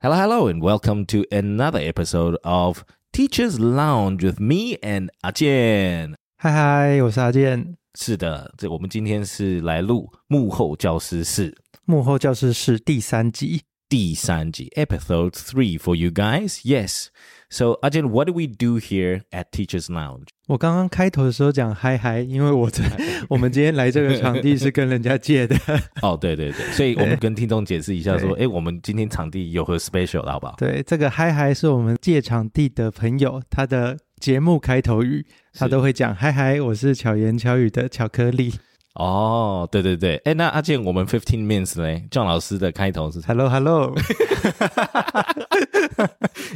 [0.03, 6.15] Hello, hello, and welcome to another episode of Teachers Lounge with me and 阿健。
[6.37, 7.77] 嗨嗨，我是阿健。
[7.99, 13.63] 是的，这我们今天是来录幕后教师室幕后教师室第三集。
[13.89, 16.61] 第三集 Episode Three for you guys.
[16.61, 17.07] Yes.
[17.50, 20.26] So, 阿健，What do we do here at Teachers Lounge?
[20.48, 22.82] 我刚刚开头的时候讲嗨嗨，因为我在
[23.30, 25.56] 我们今天来这个场地是跟人家借的。
[26.02, 30.54] 哦，对对对，所以我们跟听众解释一下，说，哎，我们今天场地有何 special 好不好？
[30.58, 38.52] 对，这个嗨嗨是我们借场地的朋友，他的节目开头语，他都会讲嗨嗨，我是巧言巧语的巧克力。
[38.94, 42.00] 哦，对对对，哎，那阿健，我们 Fifteen Minutes 呢？
[42.12, 43.92] 壮老师的开头是 Hello Hello，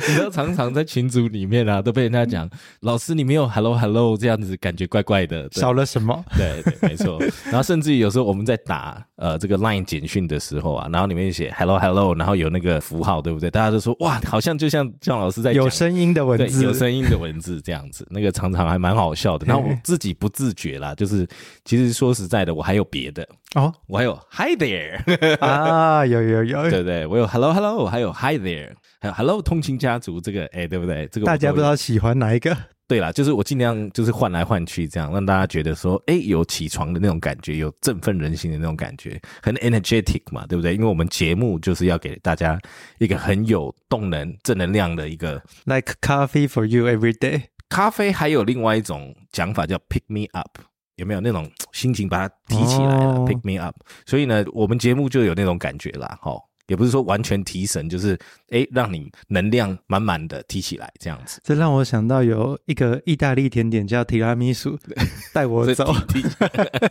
[0.06, 2.48] 你知道常常在群组里面啊，都被人家讲
[2.80, 6.24] 老师你没有 Hello Hello 这样子，感觉怪怪的，少了什么？
[6.36, 7.18] 对对，没错。
[7.46, 13.50] 然后甚至于有时候我们在打呃这个 Line 简讯的时候啊，然后里面写 Hello Hello，然后有那个符号，对不对？
[13.50, 19.44] 大家都说哇，好像就像壮老师在有声音的文字，有声音的文字这样子，那个常常还蛮好笑的。
[19.48, 21.26] 然后我自己不自觉啦，就是
[21.64, 25.00] 其实说实在的，我还有别的哦，我还有 Hi there
[25.44, 27.06] 啊，有有有，对不对？
[27.06, 31.08] 我有 Hello Hello，还有 Hi there，还有 Hello 通勤家族，这个哎，对不对？
[31.08, 32.56] 这个大家不知道喜欢哪一个？
[32.86, 40.74] 对啦，就是我尽量就是换来换去，这样让大家觉得说，哎，有起床的那种感觉，有振奋人心的那种感觉，很 energetic 嘛，对不对？
[40.74, 42.58] 因为我们节目就是要给大家
[42.98, 45.34] 一个很有动能、正能量的一个
[45.66, 47.42] ，like coffee for you every day。
[47.68, 50.58] 咖啡还有另外一种讲法叫 pick me up。
[50.98, 53.74] 有没有那种 心情把它提起来了，pick me up？
[54.04, 56.32] 所以呢，我们节目就有那种感觉啦，哈，
[56.66, 58.18] 也不是说完全提神，就是
[58.50, 61.40] 哎，让你能量满满的提起来这样子。
[61.42, 64.78] 这让我想到有一个意大利甜点叫提拉米苏，
[65.32, 65.94] 带我走，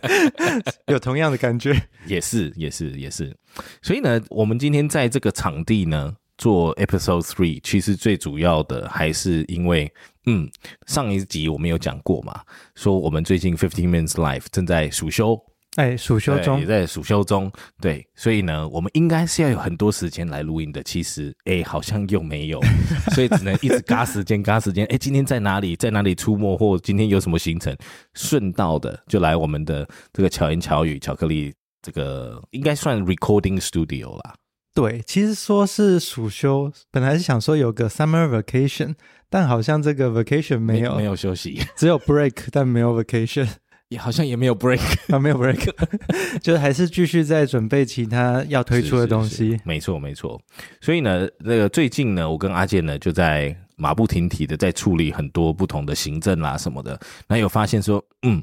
[0.88, 1.74] 有同样的感觉，
[2.06, 3.36] 也是，也是，也是。
[3.82, 6.16] 所以呢，我们今天在这个场地呢。
[6.38, 9.92] 做 Episode Three，其实最主要的还是因为，
[10.26, 10.48] 嗯，
[10.86, 12.40] 上一集我们有讲过嘛，
[12.76, 15.36] 说我们最近 Fifteen Minutes Life 正在暑休，
[15.76, 22.60] 哎，暑休中也在暑休中，对，所以呢，我们应该是要有很多时间来录音的，其实，哎，好像又没有，
[23.14, 27.76] 所以只能一直嘎时间，嘎时间，哎，今天在哪里，在哪里出没，或今天有什么行程，
[28.14, 34.34] 顺道的就来我们的这个巧言巧语巧克力，这个应该算 Recording Studio 啦。
[34.80, 38.94] 对，其实说是暑休，本来是想说有个 summer vacation，
[39.28, 43.48] 但好像这个 vacation 没有，没有休息，只有 break， 但没有 vacation，
[43.88, 44.78] 也好像也没有 break，
[45.12, 45.68] 啊，没有 break，
[46.40, 49.58] 就是还是继续在准备其他要推出的东西。
[49.64, 50.40] 没错，没错。
[50.80, 58.40] 所以呢，那个最近呢，我跟阿健呢就在马不停蹄的在处理很多不同的行政啦什么的，那有发现说，嗯，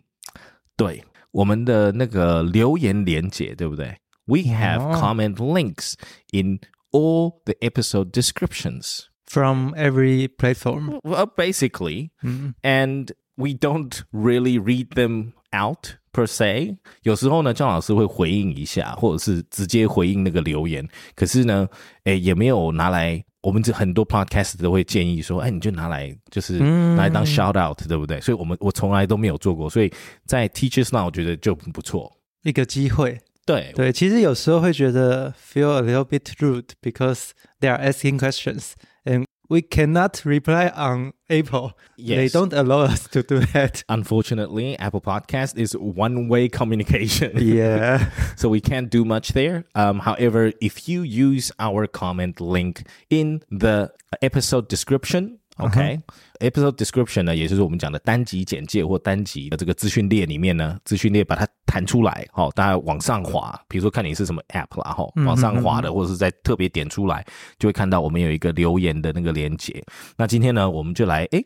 [0.76, 3.96] 对，我们的那个留言连接，对不对
[4.27, 5.01] ？we have oh.
[5.01, 5.95] comment links
[6.33, 6.61] in
[6.93, 10.99] all the episode descriptions from every platform.
[11.03, 12.51] Well, basically, mm-hmm.
[12.63, 16.77] and we don't really read them out per se。
[17.03, 20.89] 有时候呢，张老师会回应一下，或者是直接回应那个留言。
[21.15, 21.69] 可是呢，
[22.05, 23.25] 诶，也没有拿来。
[23.43, 28.21] 我们这很多 podcast 都会建议说，哎，你就拿来就是拿来当 shout out，对不对？
[28.21, 29.91] 所以我们我从来都没有做过，所以
[30.27, 33.19] 在 Teachers Now 我觉得就不错，一个机会。
[33.47, 38.73] 对对，其实有时候会觉得 feel a little bit rude because they are asking questions
[39.05, 41.73] and we cannot reply on Apple.
[41.97, 42.17] Yes.
[42.17, 43.83] They don't allow us to do that.
[43.89, 47.33] Unfortunately, Apple Podcast is one-way communication.
[47.37, 48.11] Yeah.
[48.37, 49.65] so we can't do much there.
[49.75, 53.91] Um, however, if you use our comment link in the
[54.23, 67.26] episode description, OK，episode description 呢，也就是我们讲的单集简介或单集的这个资讯列里面呢，资讯列把它弹出来，好，大家往上滑，比如说看你是什么 app 啦，哈，往上滑的，或者是在特别点出来，
[67.58, 69.82] 就会看到我们有一个留言的那个连接。
[70.18, 71.46] 那今天呢，我们就来诶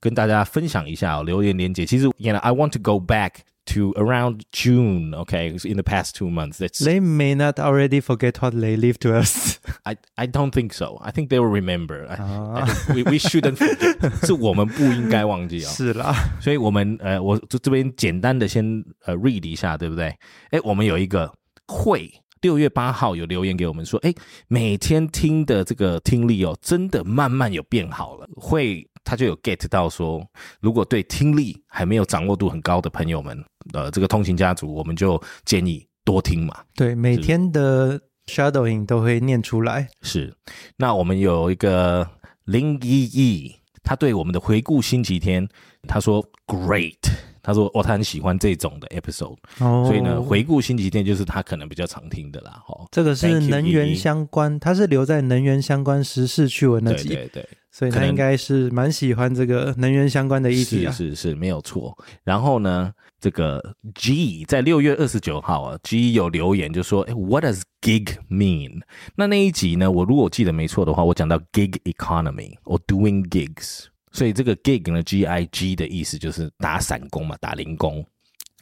[0.00, 1.84] 跟大家分享一下留言连接。
[1.84, 3.32] 其实，you know, I want to go back
[3.69, 5.13] to around June.
[5.15, 6.59] Okay, in the past two months.
[6.59, 9.59] That's They may not already forget what they leave to us.
[9.83, 10.99] I I don't think so.
[11.01, 12.07] I think they will remember.
[12.07, 12.15] I,
[12.61, 14.25] I think we we shouldn't forget.
[14.25, 15.69] 是我们不应该忘记哦。
[15.69, 20.15] 是啦，所以我们呃，我就这边简单的先呃 read 一下，对不对？
[20.51, 21.33] 哎，我们有一个
[21.67, 22.11] 会。
[22.41, 24.13] 六月八号有留言给我们说，哎，
[24.47, 28.29] 每天听的这个听力哦，真的慢慢有变好了。
[28.35, 30.24] 会 他就有 get 到说，
[30.60, 36.56] 如果对听力还没有掌握度很高的朋友们，呃，这个通勤家族，我们就建议多听嘛。
[36.74, 39.88] 对，每天的 shadowing 都会念出来。
[40.02, 40.34] 是，
[40.76, 42.08] 那我们有一个
[42.44, 45.48] 林一一，他对我们的回顾星期天，
[45.88, 46.96] 他说 great。
[47.42, 52.62] 他说：“哦，他很喜欢这种的 episode，哦，所以呢，回顾星期天就是他可能比较常听的啦。
[52.68, 60.92] 哦，这个是能源依依相关，他是留在能源相关时事趣闻那集，对对对，所以他应该是蛮喜欢这个能源相关的议题是啊。
[60.92, 61.96] 是是，没有错。
[62.24, 68.80] 然后呢，这个 G 在六月二十九号啊，G 有留言就说：‘哎，What does gig mean？’
[69.14, 73.84] 那那一集呢，我如果记得没错的话，我讲到 gig economy or doing gigs。
[74.12, 78.04] 所以这个 gig 呢，G I G 的意思就是打散工嘛，打零工。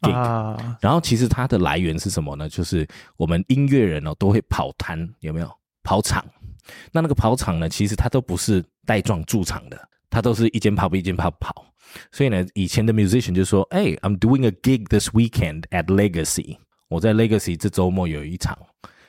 [0.03, 2.47] gig 啊，然后其实它的来源是什么呢？
[2.49, 2.87] 就是
[3.17, 5.51] 我们音乐人哦都会跑摊，有没有
[5.83, 6.23] 跑场？
[6.93, 11.65] 那那个跑场呢，其实它都不是带状驻场的，它都是一间 pub 一间 pub 跑。
[12.13, 16.59] 所以呢，以前的 musician 就说：“哎、i m doing a gig this weekend at Legacy。
[16.89, 18.59] 我在 Legacy 这周末有一场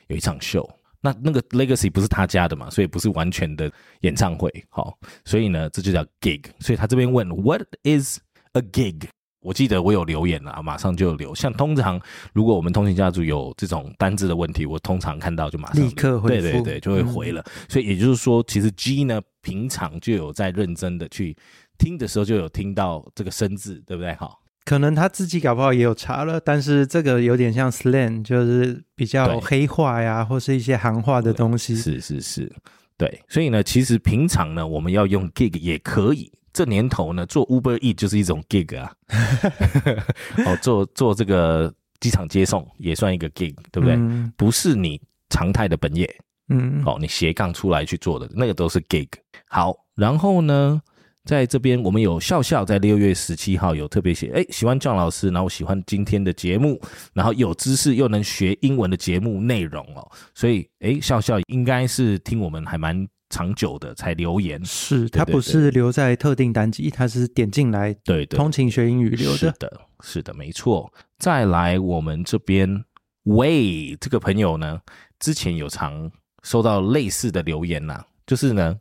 [0.08, 0.68] 有一场秀。
[1.02, 4.52] 那那个 Legacy 不是他家的嘛，所以不是完全的演唱会。
[4.68, 6.44] 好，所以呢，这就叫 gig。
[6.58, 8.18] 所以他这边问 What is
[8.52, 9.08] a gig？
[9.42, 11.34] 我记得我有留言了，马上就有留。
[11.34, 12.00] 像通常
[12.34, 17.42] 如果我们通勤家族有这种单字的问题，我通常看到就马上立刻回复对对对，就会回了。
[17.68, 21.34] 所以也就是说，其实 G 呢，平常就有在认真的去
[21.78, 24.14] 听的时候，就有听到这个生字，对不对？
[24.16, 31.74] 好，可能他自己搞不好也有查了，但是这个有点像 slang，就是比较黑话呀，或是一些行话的东西。
[31.74, 32.52] 是是是，
[32.98, 33.22] 对。
[33.26, 36.30] 所以呢，其实平常呢，我们要用 gig 也可以。
[36.52, 38.92] 这年头呢，做 Uber E 就是一种 gig 啊，
[40.46, 43.94] 哦，做做这个机场接送也算一个 gig，对不对？
[43.94, 46.12] 嗯不是你常态的本业，
[46.48, 49.08] 嗯，哦，你斜杠出来去做的那个都是 gig。
[49.48, 50.80] 好，然后呢，
[51.24, 56.80] 在这边我们有笑笑在六月十七号有特别写，哎，喜欢壮老师，然后喜欢今天的节目，
[57.12, 69.38] 然后有知识又能学英文的节目内容哦，所以哎，笑笑应该是听我们还蛮长久的才留言，是他对对不是留在特定单集，他是点进来对对，通勤学英语留的。
[69.38, 70.92] 是的，是的，没错。
[71.18, 72.84] 再来，我们这边
[73.24, 74.80] 喂这个朋友呢，
[75.18, 76.10] 之前有常
[76.42, 78.76] 收到类似的留言呐、就是呢，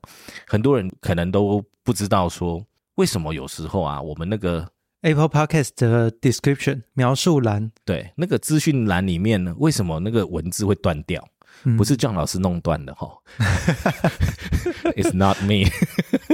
[0.47, 4.67] 很多人可能都不知道说，为什么有时候啊，我们那个
[5.01, 11.25] Apple Podcast 的 description 描述栏对那个资讯栏里面呢，为什么那个文字会断掉？
[11.64, 13.10] 嗯不是姜老师弄断的哈
[14.95, 15.70] ，It's not me，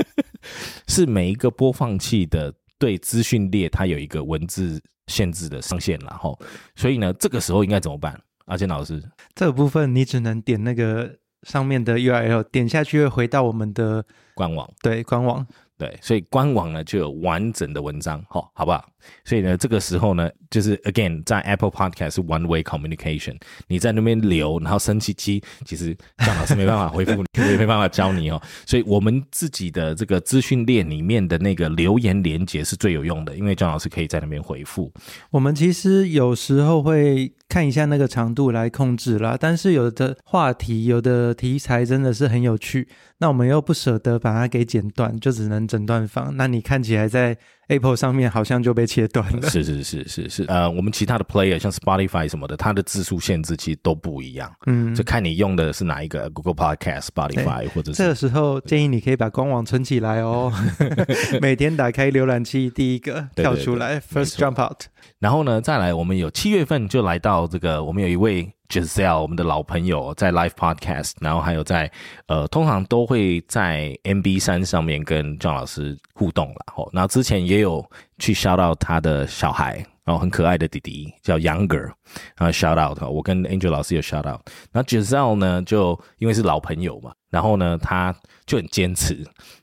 [0.87, 6.39] 是每一个播放器的对资讯列它有一个文字限制的上限然后，
[6.75, 8.19] 所以呢，这个时候应该怎么办？
[8.45, 9.01] 阿健老师，
[9.33, 14.05] 这个部分，你只能点那个上面的 URL，点下去会回到我们的
[14.35, 15.45] 官网对官网。
[15.77, 18.87] 对，所以官网呢就有完整的文章，好，好不好？
[19.23, 23.35] 所以呢，这个时候呢，就是 again 在 Apple Podcast 是 one way communication，
[23.67, 28.41] 你在那边留，然后生气气，其实姜老师没办法回复你， 也没办法教你哦。
[28.65, 34.91] 所以我们自己的这个资讯链里面的那个留言连接是最有用的，因为姜老师可以在那边回复。
[35.31, 42.87] 我们其实有时候会看一下那个长度来控制啦，但是有的话题、有的题材真的是很有趣，
[43.19, 46.35] 那我们又不舍得把它给剪断，就只能整段放。
[46.37, 47.37] 那你看起来在
[47.67, 49.47] Apple 上面好像就被切断了。
[49.49, 54.93] 是是是是是，呃，我们其他的 player 像 Spotify 什么的，它的字数限制其实都不一样，嗯。
[54.93, 60.51] 就，看你用的是哪一个 Google Podcast、Spotify 或者是这个时候建议你可以把官网存起来哦，
[61.41, 64.83] 每天打开浏览器第一个跳出来对，First Jump Out。
[65.19, 71.91] 然后呢，再来，我们有七月份就来到这个，我们有一位 Giselle，我们的老朋友，在 Live Podcast，然后还有在
[72.27, 76.65] 呃，通常都会在 MB 三上面跟庄老师互动了。
[76.75, 77.83] 哦，那之前也有
[78.17, 81.91] 去 shout out 他的小孩，然后很可爱的弟弟叫 Younger，
[82.35, 84.41] 然后 shout out，我跟 Angel 老师有 shout out。
[84.71, 89.13] 那 Giselle 呢，就因为是老朋友嘛，然后呢，他就很坚持，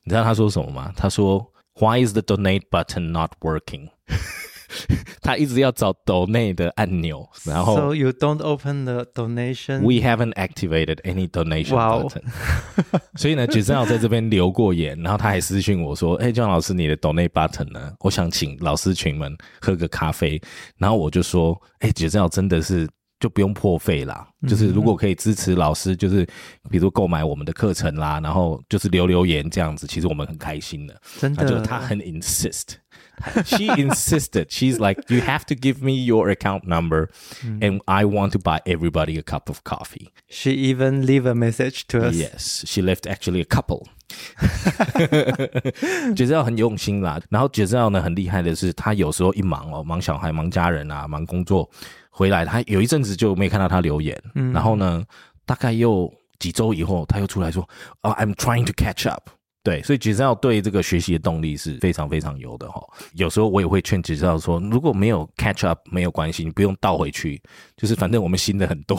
[0.05, 0.93] 你知道他说什么吗？
[0.97, 1.45] 他说
[1.81, 3.89] Why is the donate button not working？
[5.23, 9.81] 他一直要找 donate 的按钮，然后 So you don't open the donation.
[9.81, 12.23] we haven't activated any donation button。
[13.17, 17.93] 所以呢 s e l 在这边留过言，然后他还私讯我说：“哎、姜老师，你的 donate button 呢？
[18.01, 20.41] 我想请老师群们喝个咖啡。”
[20.79, 22.89] 然后我就说：“哎、s e l 真的是。”
[23.23, 26.27] 就不用破费啦，就是如果可以支持老师，就是
[26.69, 31.01] 比如购买我们的课程啦，然后就是留留言这样子，其实我们很开心的。
[31.21, 32.82] 真的，他很 insist。
[33.46, 34.52] She insisted.
[34.52, 37.10] She's like, you have to give me your account number,
[37.62, 40.12] and I want to buy everybody a cup of coffee.
[40.30, 42.16] She even leave a message to us.
[42.16, 43.88] Yes, she left actually a couple.
[46.16, 51.70] 觉知道很用心啦，然后觉知道呢很厉害的是，他有时候一忙哦，忙小孩、忙家人啊、忙工作，
[52.10, 54.16] 回来他有一阵子就没看到他留言，
[54.54, 55.04] 然后呢，
[55.46, 57.68] 大概又几周以后，他又出来说，
[58.02, 59.30] 啊、i m trying to catch up。
[59.64, 62.82] 对，所以吉兆对这个学习的动力是非常非常有的哈、
[63.16, 67.42] 有时候我也会劝吉兆说，如果没有 catch up 没有关系，你不用倒回去，
[67.76, 68.96] 就是反正我们新的很多。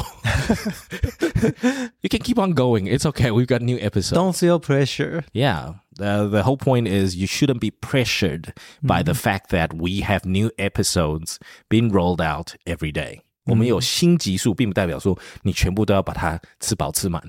[2.02, 2.84] you can keep on going.
[2.84, 3.30] It's okay.
[3.30, 4.12] We've got new episodes.
[4.12, 5.24] Don't feel pressure.
[5.32, 5.76] Yeah.
[5.96, 8.52] The, the whole point is you shouldn't be pressured
[8.82, 11.38] by the fact that we have new episodes
[11.70, 13.21] being rolled out every day.
[13.45, 17.21] 我们有新集数，并不代表说你全部都要把它吃饱吃满，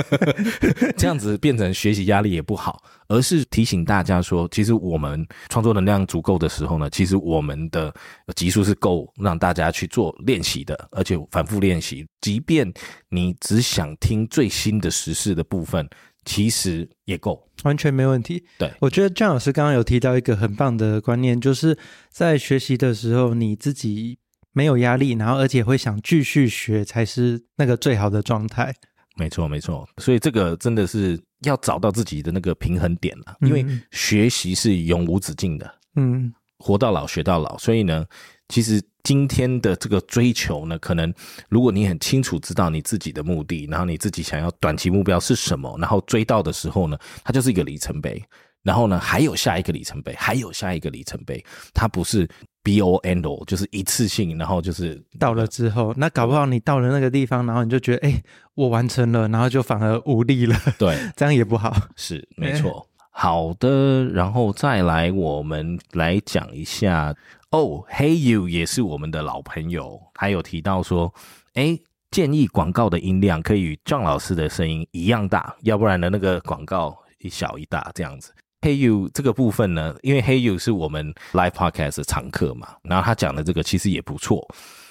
[0.96, 7.94] 这样子变成学习压力也不好，而是提醒大家说，其实我们创作能量足够的时候呢，其实我们的
[8.34, 12.06] 集数是够让大家去做练习的，而且反复练习。
[12.20, 12.70] 即便
[13.08, 15.88] 你只想听最新的时事的部分，
[16.24, 17.48] 其实也够。
[17.64, 18.44] 完全没问题。
[18.58, 21.78] 对我觉得张老师刚刚有提到一个很棒的观念，就是
[22.10, 24.18] 在学习的时候，你自己
[24.52, 28.74] 没有压力，然后而且会想继续学，才是那个最好的状态。
[29.16, 37.58] 没错，没错，所以这个真的是要找到自己的那个平衡点了，因为嗯学习是永无止境的，嗯，活到老学到老。
[37.58, 38.06] 所以呢，
[38.48, 41.12] 其实今天的这个追求呢，可能
[41.50, 48.22] 如果你很清楚知道你自己的目的，然后你自己想要短期目标是什么，然后追到的时候呢，它就是一个里程碑。
[48.62, 51.44] 然后呢，还有下一个里程碑，还有下一个里程碑，
[51.74, 52.28] 它不是
[52.64, 58.22] all，就是一次性，然后就是到了之后，那搞不好你到了那个地方，然后你就觉得，哎、
[58.54, 61.74] 我完成了，然后就反而无力了，对， 这样也不好。
[61.96, 62.86] 是没错。
[63.10, 67.14] 好的，然后再来，我们来讲一下
[67.50, 67.84] 哦。
[67.90, 71.12] Hey you 也是我们的老朋友，还有提到说，
[71.52, 71.78] 哎，
[72.10, 78.32] 建议广告的音量可以与 John 老师的声音一样大，要不然呢，那个广告一小一大这样子。
[78.62, 84.46] Hey you 这个部分呢，因为 Hey you 是我们 Live Podcast 的常客嘛，然后他讲的这个其实也不错，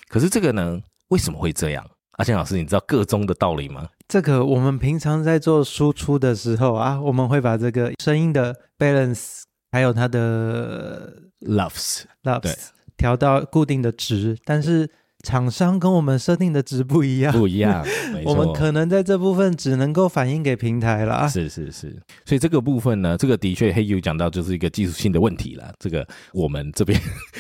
[0.10, 1.90] 可是这个呢，为什么会这样？
[2.18, 3.88] 阿健老师，你知道个中的道理吗？
[4.10, 12.54] 这个我们平常在做输出的时候啊，我们会把这个声音的 balance 还有它的 Loves，loves
[12.98, 14.92] 调到固定的值，但是
[15.24, 17.86] 厂商跟我们设定的值不一样，不一样，
[18.26, 21.28] 我们可能在这部分只能够反映给平台了啊。
[21.28, 21.96] 是是是，
[22.26, 25.74] 所以这个部分呢，这个的确黑 U 讲到就是一个技术性的问题了。
[25.80, 27.00] 这个我们这边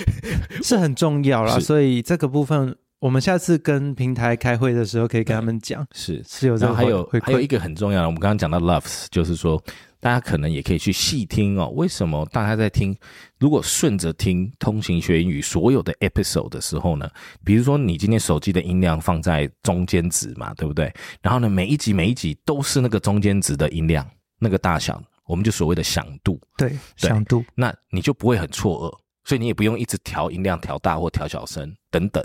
[0.64, 7.04] 是很重要啦，所以这个部分我们下次跟平台开会的时候可以跟他们讲，是，是有这个还有。
[7.24, 9.60] 还有一个很重要的，我们刚刚讲到 loves，就是说
[10.00, 12.96] 大家可能也可以去细听哦，为什么大家在听？
[13.40, 17.10] 如果顺着听通行学英语所有的 episode 的时候呢，
[17.44, 20.94] 比如说你今天手机的音量放在中间值嘛，对不对？
[21.24, 26.40] 然后呢，每一集每一集都是那个中间值的音量，那个大小，我们就所谓的响度。
[26.56, 26.78] 对对
[27.10, 32.24] 响度，那你就不会很错愕，所以你也不用一直调音量、调大或调小声等等。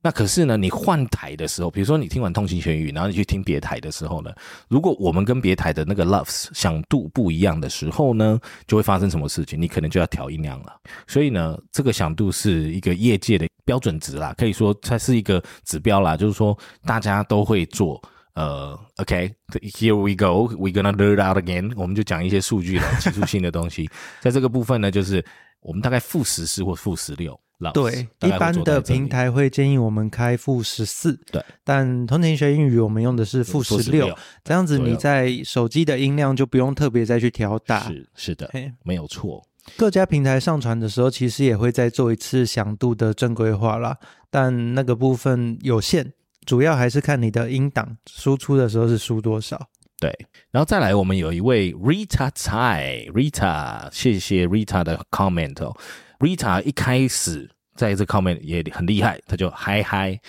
[0.00, 4.32] 那可是呢，你换台的时候，比如说你听完通勤学语，然后你去听别台的时候呢，
[4.68, 9.60] 如果我们跟别台的那个 loves 响度不一样的时候呢，就会发生什么事情？
[9.60, 10.72] 你可能就要调音量了。
[11.06, 18.00] 所以呢，这个响度是一个业界的标准值啦，可以说它是一个指标啦，就是说大家都会做。
[18.34, 21.72] 呃，OK，here、we go，we gonna learn out again。
[21.74, 23.88] 我们就讲一些数据了，技术性的东西。
[24.20, 25.24] 在这个部分呢，就是
[25.66, 27.38] 我们大概负十四或负十六。
[27.72, 34.14] 对，一般的平台会建议我们开负十四，对，但通勤学英语我们用的是负十六，
[34.44, 37.88] 这样子你在手机的音量就不用特别再去调大。
[37.88, 39.42] 是是的，嘿没有错。
[39.76, 43.96] 各家平台上传的时候，其实也会再做一次响度的正规化啦，
[44.30, 46.12] 但那个部分有限，
[46.44, 49.58] 主要还是看你的音档输出的时候是输多少。
[49.98, 50.14] 对，
[50.50, 55.74] 然后再来，我们有一位 Rita 蔡 Rita，谢谢 Rita 的 comment 哦。
[56.18, 60.20] Rita 一开始在这 comment 也很厉害，他就嗨嗨。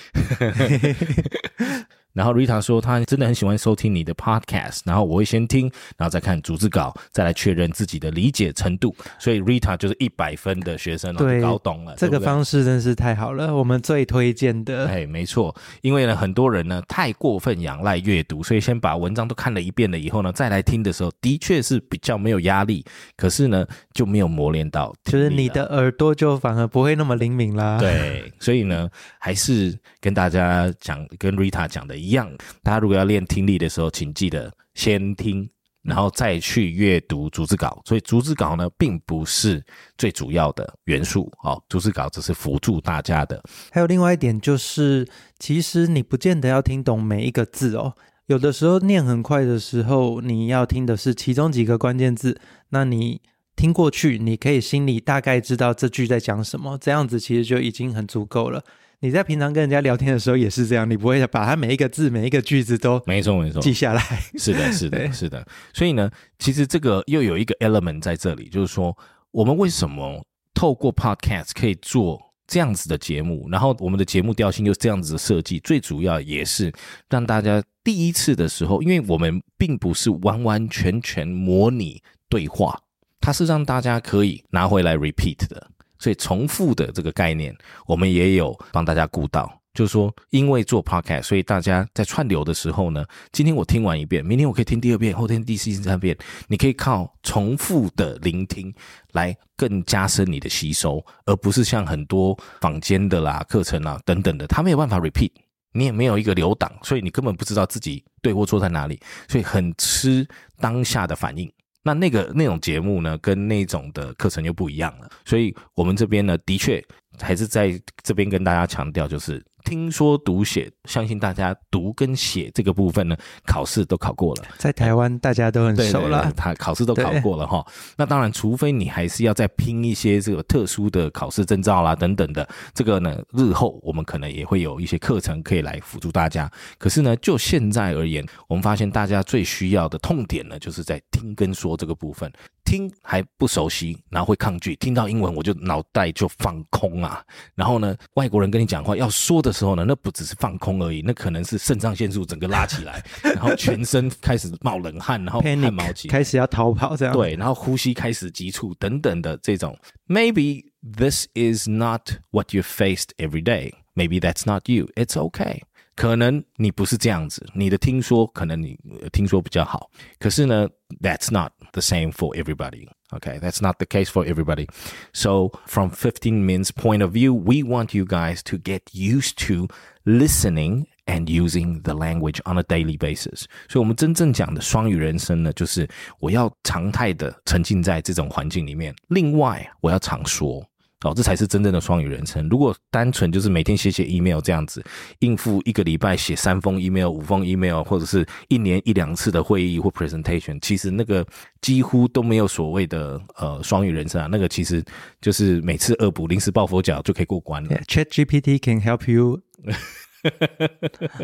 [2.18, 8.96] 然后 Rita 说她真的很喜欢收听你的 podcast，然后我会先听，然后再看逐字稿，再来确认自己的理解程度。
[9.20, 11.94] 所以 Rita 就是一百分的学生，对，搞懂了。
[11.96, 14.88] 这个方式真是太好了，我们最推荐的。
[14.88, 22.84] 哎，没错，因为呢，很多人呢太过分仰赖阅读，所以先把文章都看了一遍了以后呢，再来听的时候，的确是比较没有压力。
[23.16, 23.64] 可是呢，
[23.94, 27.78] 就没有磨练到，就是你的耳朵就反而不会那么灵敏啦。
[27.78, 28.90] 对，所以呢，
[29.20, 32.32] 还是跟大家讲，跟 Rita 讲的一样，
[32.64, 35.50] 大家如果要练听力的时候，请记得先听，
[35.84, 37.82] 然后再去阅读逐字稿。
[37.86, 39.64] 所以逐字稿呢，并不是
[39.98, 43.42] 最主要的元素哦，逐字稿只是辅助大家的。
[43.72, 45.08] 还有另外一点就是，
[45.40, 47.94] 其实你不见得要听懂每一个字哦。
[48.28, 52.38] 有的时候念很快的时候，你要听的是其中几个关键字，
[52.70, 53.22] 那你
[53.56, 58.62] 听过去，你可以心里大概知道这句在讲什么，这样子其实就已经很足够了。
[59.00, 64.02] 你在平常跟人家聊天的时候也是这样，你不会把它每一个字、每一个句子都没错没错记下来。
[64.38, 65.46] 是的，是的， 是的。
[65.74, 68.98] 所以呢，其实这个又有一个 element 在这里，就是说，
[69.32, 72.26] 我们为什么透过 podcast 可以做？
[72.50, 76.72] 这样子的节目，然后我们的节目调性又是这样子的设计，最主要也是
[77.10, 82.80] 让大家第一次的时候，因为我们并不是完完全全模拟对话，
[83.20, 85.68] 它是让大家可以拿回来 repeat 的，
[86.00, 89.52] 所以重复的这个概念，我们也有帮大家顾到。
[89.74, 96.18] 就是说，因为做 podcast，所以大家在串流的时候呢，今天我听完一遍，明天我可以听第二遍，后天第四、第三遍，
[96.48, 98.74] 你可以靠重复的聆听
[99.12, 105.30] 来更加深你的吸收，而不是像很多坊间的啦、课程啊等等的，他没有办法 repeat，
[105.74, 110.28] 你也没有一个留档，所以你根本不知道自己对或错在哪里，所以很吃
[110.60, 111.48] 当下的反应。
[111.88, 116.84] 那那个那种节目呢，跟那种的课程又不一样了，所以我们这边呢，的确
[117.20, 119.44] 还是在这边跟大家强调，就是。
[119.66, 124.44] 听说读写，相信大家读跟写这个部分呢，考试都考过了。
[124.58, 127.66] 在台湾大家都很熟了，他考试都考过了哈。
[127.98, 136.50] 那当然，除非你还是要再拼一些这个特殊的考试证照啦等等的，这个呢，日后我们可能也会有一些课程可以来辅助大家。
[136.78, 142.32] 可是呢，就现在而言，我们发现大家最需要的痛点呢，就是在听跟说这个部分。
[142.68, 144.76] 听还不熟悉，然后会抗拒。
[144.76, 147.24] 听到英文我就脑袋就放空啊。
[147.56, 157.14] 然后呢，外国人跟你讲话要说的时候呢，那不只是放空而已，那可能是肾上腺素整个拉起来， 然后全身开始冒冷汗，然后汗毛起，开始要逃跑这样。
[157.14, 159.78] 对，然后呼吸开始急促等等的这种。
[160.08, 163.72] Maybe this is not what you faced every day.
[163.96, 164.90] Maybe that's not you.
[164.96, 165.62] It's okay.
[165.97, 168.79] 可能你不是这样子，你的听说可能你
[169.13, 170.69] 听说比较好，可是呢，
[171.01, 172.89] that's not the same for everybody.
[173.11, 174.67] Okay, that's not the case for everybody.
[175.13, 179.69] So, from 15 Min's point of view, we want you guys to get used to
[180.07, 183.45] listening and using the language on a daily basis.
[183.69, 185.87] 所以，我们真正讲的双语人生呢，就是
[186.21, 188.95] 我要常态的沉浸在这种环境里面。
[189.09, 190.67] 另外，我要常说。
[191.06, 192.50] 哦，这才是真正的双语人称。
[192.50, 194.84] 如果单纯就是每天写写 email 这样子，
[195.20, 201.24] 应付一个礼拜写三封 email、五封 email，或者是一年一两次的会议或 presentation，其实那个
[201.62, 204.28] 几乎都没有所谓的呃双语人称啊。
[204.32, 204.84] 那个其实
[205.22, 207.70] 就是每次恶补、临时抱佛脚就可以过关了。
[207.88, 209.42] Chat GPT can help you.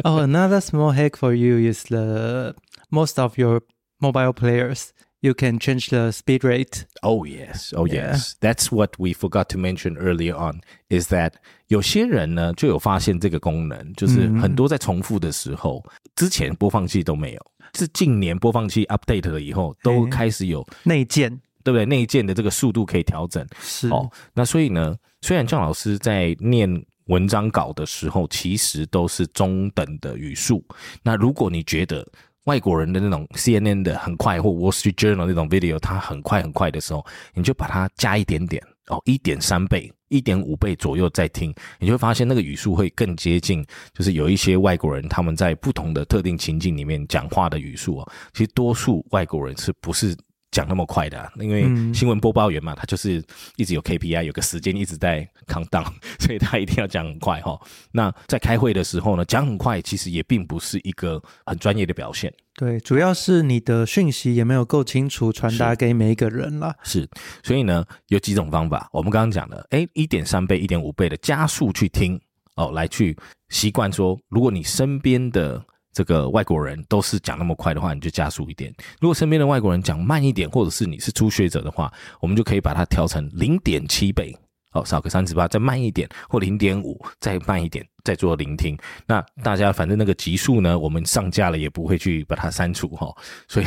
[0.04, 2.56] Oh, another small hack for you is the
[2.92, 3.62] most of your
[4.00, 4.90] mobile players.
[5.24, 6.86] You can change the speed rate.
[7.02, 8.36] Oh yes, oh yes.
[8.42, 10.60] That's what we forgot to mention earlier on.
[10.90, 11.34] Is that
[11.68, 15.84] 有些人呢就有发现这个功能，就是很多在重复的时候，
[16.16, 17.42] 之前播放器都没有，
[17.74, 21.30] 是近年播放器 update 了以后，都开始有内建，
[21.64, 21.86] 对不对？
[21.86, 23.48] 内建的这个速度可以调整。
[23.62, 26.70] 是哦，那所以呢，虽然姜老师在念
[27.06, 30.64] 文章稿的时候，其实都是中等的语速。
[31.02, 32.06] 那如果你觉得
[32.46, 48.12] 外国人的那种 CNN 的很快，或 Wall Street Journal 那种 video，它很快很快的时候，你就把它加一点点哦，一点三倍、一点五倍左右再听，你就会发现那个语速会更接近，就是有一些外国人他们在不同的特定情境里面讲话的语速哦。
[48.34, 50.16] 其实多数外国人是不是？
[50.54, 53.22] 讲那么快的，因为新闻播报员嘛，他就是
[53.58, 55.92] 一直有 KPI，有个时间一直在 count down，
[56.22, 57.60] 所以他一定要讲很快哈。
[57.92, 62.32] 那在开会的时候呢，讲很快其实也并不是一个很专业的表现。
[62.56, 66.76] 对，主要是你的讯息也没有够清楚传达给每一个人啦。
[66.84, 67.10] 是，
[67.42, 72.22] 所以呢，有几种方法，我们刚刚讲的，哎，一点三倍、一点五倍的加速去听
[72.56, 73.18] 哦，来去
[73.50, 75.66] 习惯说，如果你身边的。
[75.94, 78.74] 这个外国人都是讲那么快的话，你就加速一点。
[79.00, 84.36] 如果身边的外国人讲慢一点，或者是你是初学者的话，我们就可以把它调成零点七倍
[84.72, 88.76] 哦，少个三十八，再慢一点，或零点五，再慢一点，再做聆听。
[89.06, 93.16] 那大家反正那个级数呢，我们上架了也不会去把它删除哈。
[93.48, 93.66] 所以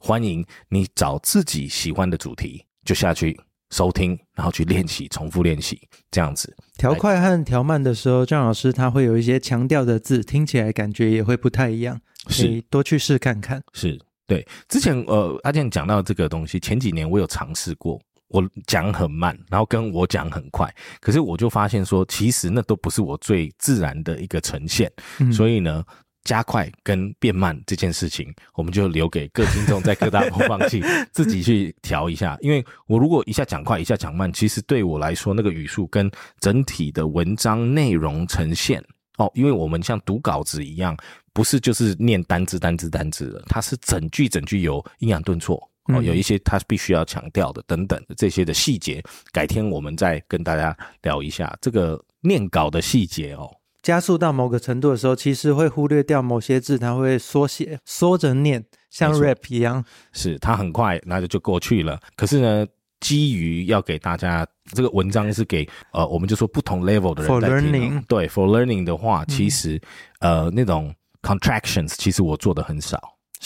[0.00, 3.38] 欢迎你找自己喜欢的主题，就下去
[3.70, 6.54] 收听，然后去练习，重复练习，这样子。
[6.76, 13.62] 调快和调慢的时候，张老师他会有一些强调的字，听起来感觉也会不太一样，可以多去试看看。
[13.72, 18.00] 是对，之前呃阿健讲到这个东西，前几年我有尝试过。
[18.32, 24.88] 我讲很慢，然后跟我讲很快，可是我就发现说，其实那都不是我最自然的一个呈现。
[25.32, 25.84] 所以呢，
[26.24, 32.36] 加快跟变慢这件事情，我们就留给各听众在各大播放器 自己去调一下。
[32.40, 38.84] 因为我如果一下讲快，一下讲慢，其实对我来说，那个语速跟整体的文章内容呈现
[39.16, 40.96] 哦，因为我们像读稿子一样，
[41.32, 45.56] 不是就是念单字单字单字的，它是整句整句有抑扬顿挫。
[45.86, 49.02] 哦，有一些他必须要强调的等等的这些的细节，
[49.32, 53.50] 改天我们再跟大家聊一下这个念稿的细节哦。
[53.82, 59.84] 加速到某个程度的时候，其实会忽略掉某些字，它会缩写，缩着念，像 rap 一样。
[60.12, 61.98] 是它很快，那就就过去了。
[62.16, 62.66] 可是呢，
[63.00, 69.80] 基于要给大家这个文章是给呃，我们就说不同 level 的人 for learning，对 for learning 的话，其实
[70.20, 73.00] 呃那种 contractions，其实我做的很少，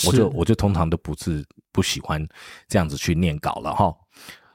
[0.07, 1.45] 我就我就通常都不是。
[1.75, 2.25] 不喜欢
[2.69, 3.93] 这样子去念稿了哈，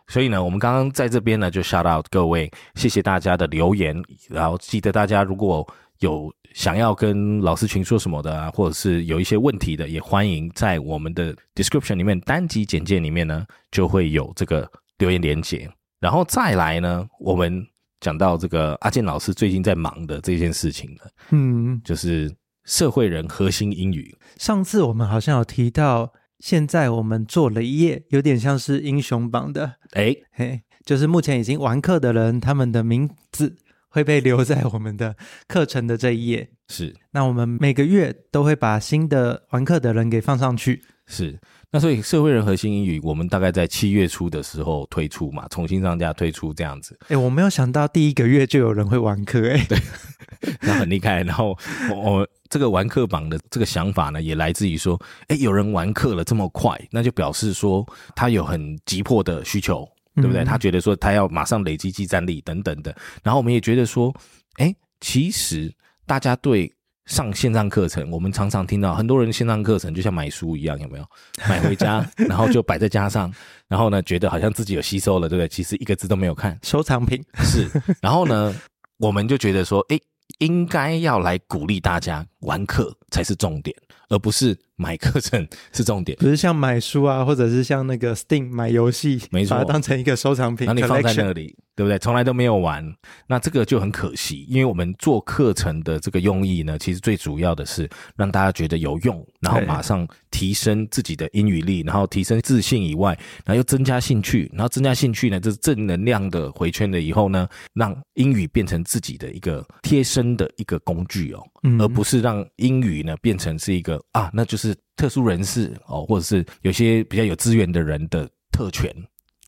[0.10, 3.95] 所以呢，我们刚刚在这边呢就 shout out 各位，谢谢大家的留言，
[4.28, 5.66] 然后记得大家如果
[5.99, 17.64] 有想要跟老师群说什么的啊，或者是有一些问题的，也欢迎在我们的 description 里面单集简介里面呢就会有这个留言连接，然后再来呢，我们
[17.99, 22.36] 讲到这个阿健老师最近在忙的这件事情了，嗯，就是
[22.66, 26.12] 社会人核心英语，上次我们好像有提到。
[26.40, 33.56] 现在我们做了一页，有点像是英雄榜的，哎嘿，就是目前已经完课的人，他们的名字
[33.90, 35.16] 会被留在我们的
[35.48, 36.50] 课程的这一页。
[36.68, 40.82] 是，那我们每个月都会把新的完课的人给放上去。
[41.08, 41.40] 是，
[41.72, 46.98] 那所以社会人核心英语，我们大概在七月初的时候推出嘛，重新上架推出这样子。
[47.08, 49.80] 哎，我没有想到第一个月就有人会玩课，哎，对，
[50.62, 51.24] 那很厉害。
[51.24, 51.58] 然后
[51.94, 52.28] 我。
[52.52, 57.86] 这个玩课榜的这个想法呢，也来自于说，哎，有人玩课了这么快，那就表示说
[58.16, 60.43] 他有很急迫的需求，对不对？
[60.43, 62.95] 他觉得说他要马上累积技战力等等的。
[63.24, 64.14] 然后我们也觉得说，
[64.55, 65.74] 哎，其实
[66.05, 66.72] 大家对
[67.05, 71.05] 上线上课程，我们常常听到很多人线上课程就像买书一样，有没有？
[71.47, 73.34] 买回家， 然后就摆在家上，
[73.68, 75.47] 然后呢，觉得好像自己有吸收了，对不对？
[75.47, 77.70] 其实一个字都没有看，收藏品是。
[78.01, 78.55] 然后呢，
[78.97, 79.99] 我们就觉得说，哎。
[80.38, 83.76] 应该要来鼓励大家玩课才是重点，
[84.10, 86.18] 而不是买课程是重点。
[86.18, 91.56] 不是像买书啊，或者是像那个 Steam 买游戏，没错，把它当成一个收藏品，那你放在那里。
[91.76, 91.98] 对不对？
[91.98, 92.86] 从来都没有玩，
[93.26, 94.46] 那这个就很可惜。
[94.50, 111.42] 因为我们做课程的这个用意呢，其实最主要的是让大家觉得有用，然后马上提升自己的英语力，然后提升自信以外，然后又增加兴趣，然后增加兴趣呢，这是正能量的回圈了以后呢，让英语变成自己的一个贴身的一个工具哦，
[111.80, 118.93] 而不是让英语呢变成是一个啊，那就是特殊人士哦，或者是有些比较有资源的人的特权。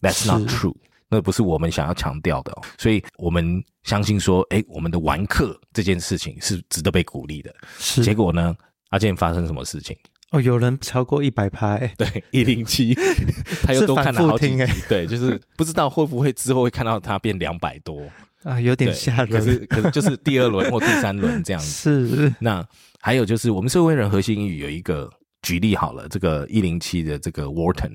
[0.01, 0.75] That's not true.
[1.09, 7.53] 那不是我们想要强调的，所以我们相信说，哎，我们的玩客这件事情是值得被鼓励的。
[7.77, 8.55] 是，结果呢，
[8.89, 9.95] 阿健发生什么事情？
[10.31, 12.95] 哦，有人超过一百拍，对，一零七，
[13.61, 18.01] 他又多看了好几集，对，就是不知道会不会之后会看到他变两百多
[18.43, 19.29] 啊，有点吓人。
[19.29, 22.07] 可是，可是就是第二轮或第三轮这样子。
[22.07, 22.33] 是。
[22.39, 22.65] 那
[22.99, 25.09] 还有就是，我们社会人核心英语有一个
[25.41, 27.91] 举例好了，这个一零七的这个 Wharton，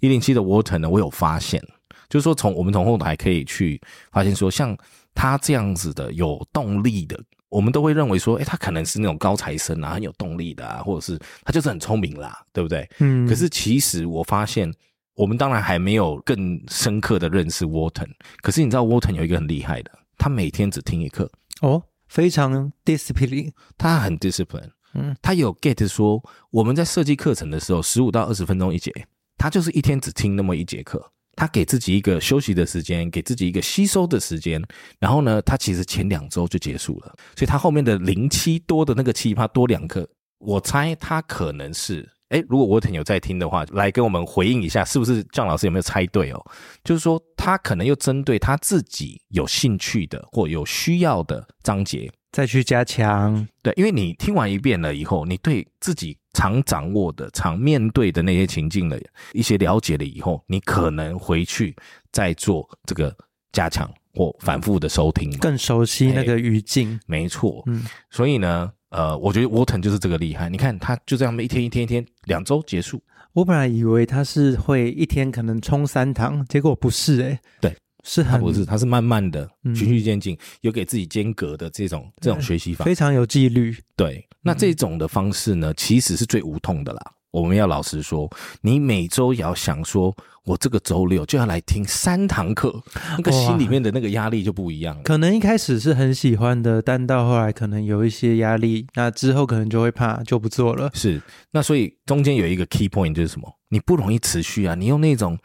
[0.00, 1.62] 一零七的 Wharton 呢，我有发现。
[2.08, 3.78] 就是说，从我们从后台可以去
[4.10, 4.74] 发现，说像
[5.14, 7.20] 他这样子的有动力的，
[7.50, 12.88] 我们都会认为说，哎，他可能是那种高材生啊，很有动力的啊，或者是他就是很聪明啦，对不对？
[13.00, 13.28] 嗯。
[13.28, 14.72] 可是其实我发现，
[15.18, 18.08] 我们当然还没有更深刻的认识 Wharton。
[18.40, 21.28] 可是你知道 Wharton 有一个很厉害的，他每天只听一课
[21.60, 24.70] 哦，非常 discipline，他很 discipline。
[24.94, 28.92] 嗯，他有 get 说我们在设计课程的时候，十五到二十分钟一节，
[29.36, 31.12] 他就是一天只听那么一节课。
[31.34, 34.60] 他给自己一个休息的时间，给自己一个吸收的时间，
[34.98, 40.08] 然后呢，他其实前两周就结束了，所以他后面的零七多的那个七，他多两课，
[40.38, 46.44] 我猜他可能是，哎，如果我挺有在听的话，来跟我们回应一下，是不是张老师有没有猜对哦？
[46.84, 56.16] 就是说他可能又针对他自己有兴趣的或有需要的章节再去加强，对，因为你听完一遍了以后，你对自己。
[56.34, 59.00] 常掌握的、常面对的那些情境的
[59.32, 61.74] 一些了解了以后，你可能回去
[62.12, 63.12] 再做这个
[63.50, 65.36] 加强或反复的收听。
[65.38, 67.00] 更熟悉那个语境。
[67.06, 70.48] 没错，嗯，所以呢，呃，我觉得 Wharton 就是这个厉害。
[70.48, 73.00] 你看，他就这样一天一天一天，两周结束。
[73.34, 82.84] 我本来以为他是会一天可能冲三堂，结果不是诶、对，是很他不是，他是慢慢的、嗯循序渐进，有给自己间隔的这种这种学习法。
[82.84, 83.76] 非常有纪律。
[83.94, 87.12] 对，那这种的方式呢，其实是最无痛的啦。
[87.30, 88.30] 我们要老实说，
[88.62, 90.14] 你每周也要想说，
[90.44, 92.82] 我这个周六就要来听三堂课，
[93.16, 95.02] 那个心里面的那个压力就不一样了。
[95.02, 100.90] 可能一开始是很喜欢的，但到后来可能有一些压力，那之后可能就会怕，就不做了。
[100.94, 101.20] 是，
[101.50, 103.52] 那所以中间有一个 key point 就是什么？
[103.68, 105.38] 你不容易持续啊，你用那种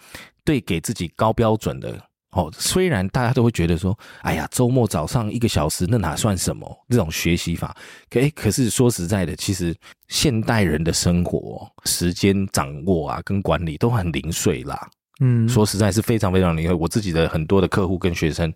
[0.45, 1.99] 对给自己高标准的。
[2.33, 6.85] 哦，虽然大家都会觉得说，哎呀，周末早上一个小时，那哪算什么？
[6.89, 7.75] 这种学习法，
[8.09, 9.75] 可诶可是说实在的，其实
[10.07, 14.89] 现代人的生活时间掌握啊，跟管理都很零碎啦。
[15.19, 16.73] 嗯，说实在是非常非常零碎。
[16.73, 18.51] 我自己的很多的客户跟学生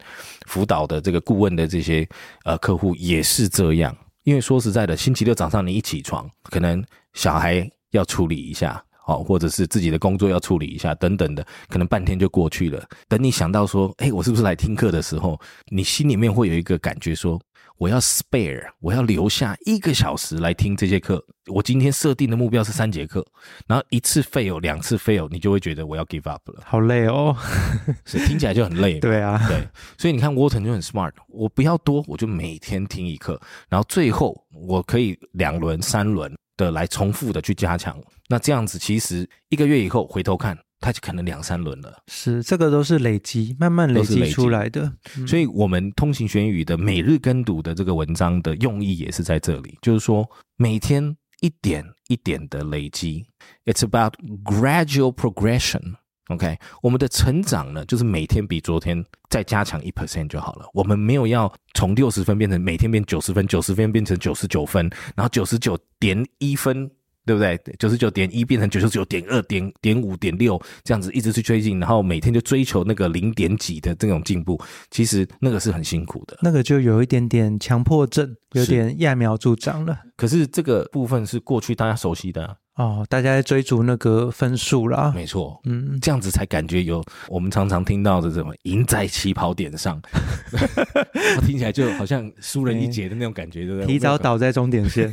[0.48, 2.08] 辅导的这个顾问的这些
[2.46, 8.84] 呃客户也是这样，因为说实在的，星期六早上你一起床，可能小孩要处理一下。
[9.08, 12.86] 哦，或者是自己的工作要处理一下，等等的，可能半天就过去了。
[13.08, 15.40] 等你想到说，哎，我是不是来听课的时候，
[15.72, 17.40] 你心里面会有一个感觉说，
[17.78, 21.24] 我要 spare，我要留下一个小时来听这节课。
[21.48, 23.26] 我今天设定的目标是三节课，
[23.66, 26.62] 然后一次 fail，两次 fail，你就会觉得我要 give up 了。
[26.66, 27.34] 好累哦。
[28.04, 29.00] 是听起来就很累。
[29.02, 29.66] 对啊，对，
[29.98, 33.40] 所以你看 Wharton 就很 smart，我不要多，我就每天听一课，
[33.70, 37.98] 然后最后我可以两轮、三轮的来重复的去加强。
[38.28, 42.04] 那这样子，其实一个月以后回头看，它就可能两三轮了。
[42.08, 44.92] 是这个都是累积，慢慢累积出来的。
[45.18, 53.26] 嗯所以，我们通行学语的每日跟读的这个文章的用意也是在这里，就是说每天一点一点的累积
[53.66, 54.14] ，It's about
[54.44, 55.96] gradual progression。
[56.28, 60.66] OK，我们的成长呢，就是每天比昨天再加强一 percent 就好了。
[60.74, 66.92] 我们没有要从六十分变成每天变九十分，九十分变成九十九分，然后九十九点一分，
[67.28, 67.60] 对不对？
[67.78, 74.60] 九十九点一变成九十九点二、点点五、点六，这样子一直去追进，然后每天就追求那个零点几的这种进步，
[74.90, 76.38] 其实那个是很辛苦的。
[76.42, 80.00] 那个就有一点点强迫症，有点揠苗助长了。
[80.16, 85.12] 可是这个部分是过去大家熟悉的、哦，大家在追逐那个分数啦。
[85.16, 85.60] 没错。
[85.66, 90.00] 嗯，这样子才感觉有我们常常听到的什么赢在起跑点上，
[91.44, 93.88] 听起来就好像输人一截的那种感觉，对不对？
[93.92, 95.10] 提早倒在终点线。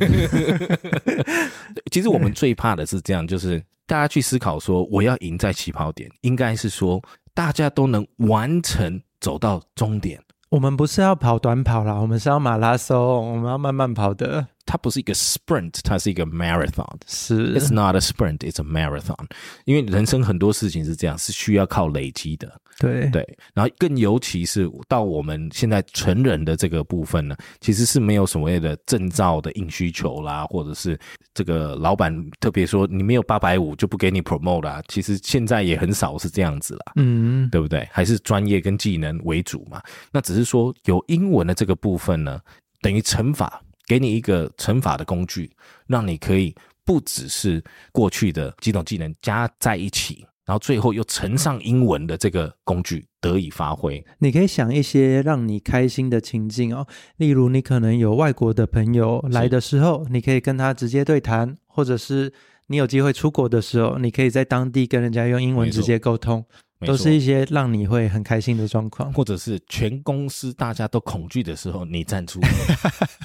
[1.91, 7.01] 其实我们最怕的是这样，就是大家去思考说，我要赢在起跑点，应该是说
[7.33, 10.21] 大家都能完成走到终点。
[10.49, 12.97] 我们不是要跑短跑啦，我们是要马拉松，
[13.33, 14.45] 我们要慢慢跑的。
[14.75, 16.97] 它不是一个 sprint，它是一个 marathon。
[17.07, 19.25] 是 It's not a sprint, it's a marathon。
[19.63, 22.59] 因为人生很多事情是这样，是需要靠累积的。
[22.77, 30.99] 对对，然后更尤其是到我们现在成人的这个部分呢，其实是没有所谓的证照的硬需求啦，或者是
[31.33, 34.83] 这个老板特别说你没有八百五就不给你 promote 啦。
[34.89, 36.91] 其实现在也很少是这样子啦。
[36.97, 37.87] 嗯，对不对？
[37.93, 39.81] 还是专业跟技能为主嘛？
[40.11, 42.41] 那只是说有英文的这个部分呢，
[42.81, 45.51] 等于乘法，给你一个乘法的工具，
[45.87, 54.03] 让你可以不只是过去的几种技能加在一起，然后最后又乘上英文的这个工具得以发挥。
[54.19, 62.31] 你可以想一些让你开心的情境哦，例如你可能有外国的朋友来的时候，你可以跟他直接对谈，或者是
[62.67, 66.45] 你有机会出国的时候，你可以在当地跟人家用英文直接沟通，
[66.81, 69.13] 都是一些让你会很开心的状况。
[69.13, 72.49] 或者是全公司大家都恐惧的时候，你站出来，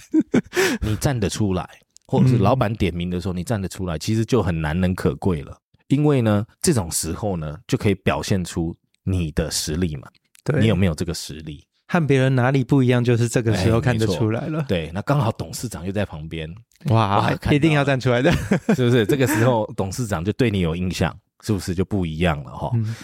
[0.82, 1.68] 你站得出来，
[2.07, 5.57] 或者是老板点名的时候，你站得出来，其实就很难能可贵了。
[5.88, 10.07] 因为呢，这种时候呢，就可以表现出你的实力嘛。
[10.44, 11.66] 对，你有没有这个实力？
[11.88, 14.64] 和别人哪里不一样，就是这个时候哎看得出来了。
[14.68, 16.48] 对，那刚好董事长又在旁边，
[16.84, 18.30] 哇一定要站出来的。
[18.76, 19.05] 是不是？
[19.05, 22.70] 这个时候董事长就对你有印象，是不是就不一样了哈？
[22.74, 22.94] 嗯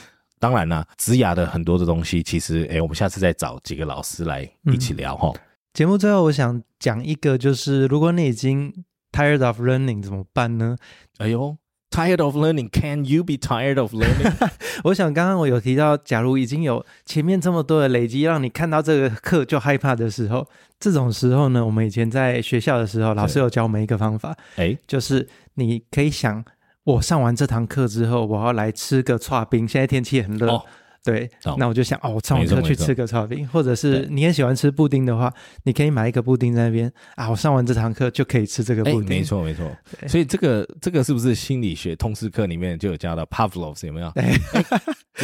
[0.47, 5.33] 当然啦，职涯的很多的东西，其实哎，我们下次再找几个老师来一起聊哈。
[5.75, 8.73] 节目最后，我想讲一个，就是如果你已经
[9.11, 10.77] tired of learning 怎么办呢？
[11.19, 11.57] 哎呦
[11.91, 14.51] ，tired of learning，can you be tired of learning？
[14.85, 20.47] 我想刚刚我有提到，假如已经有前面这么多的累积，让你看到这个课就害怕的时候，
[20.79, 26.45] 这种时候呢，我们以前在学校的时候，老师有教我们一个方法，哎，就是你可以想，
[26.87, 30.63] 我上完这堂课之后，我要来吃个串冰，现在天气很热。
[31.07, 35.33] 对，哦那我就想哦，我上完课去吃个炒冰，或者是对你很喜欢吃布丁的话，
[35.63, 39.09] 你可以买一个布丁在那边啊，我上完这堂课就可以吃这个哎，布丁。
[39.09, 39.71] 没，错没错。
[40.09, 44.09] 所以这个这个是不是心理学通识课里面就有教到 Pavlov 有没有？
[44.17, 44.37] 哎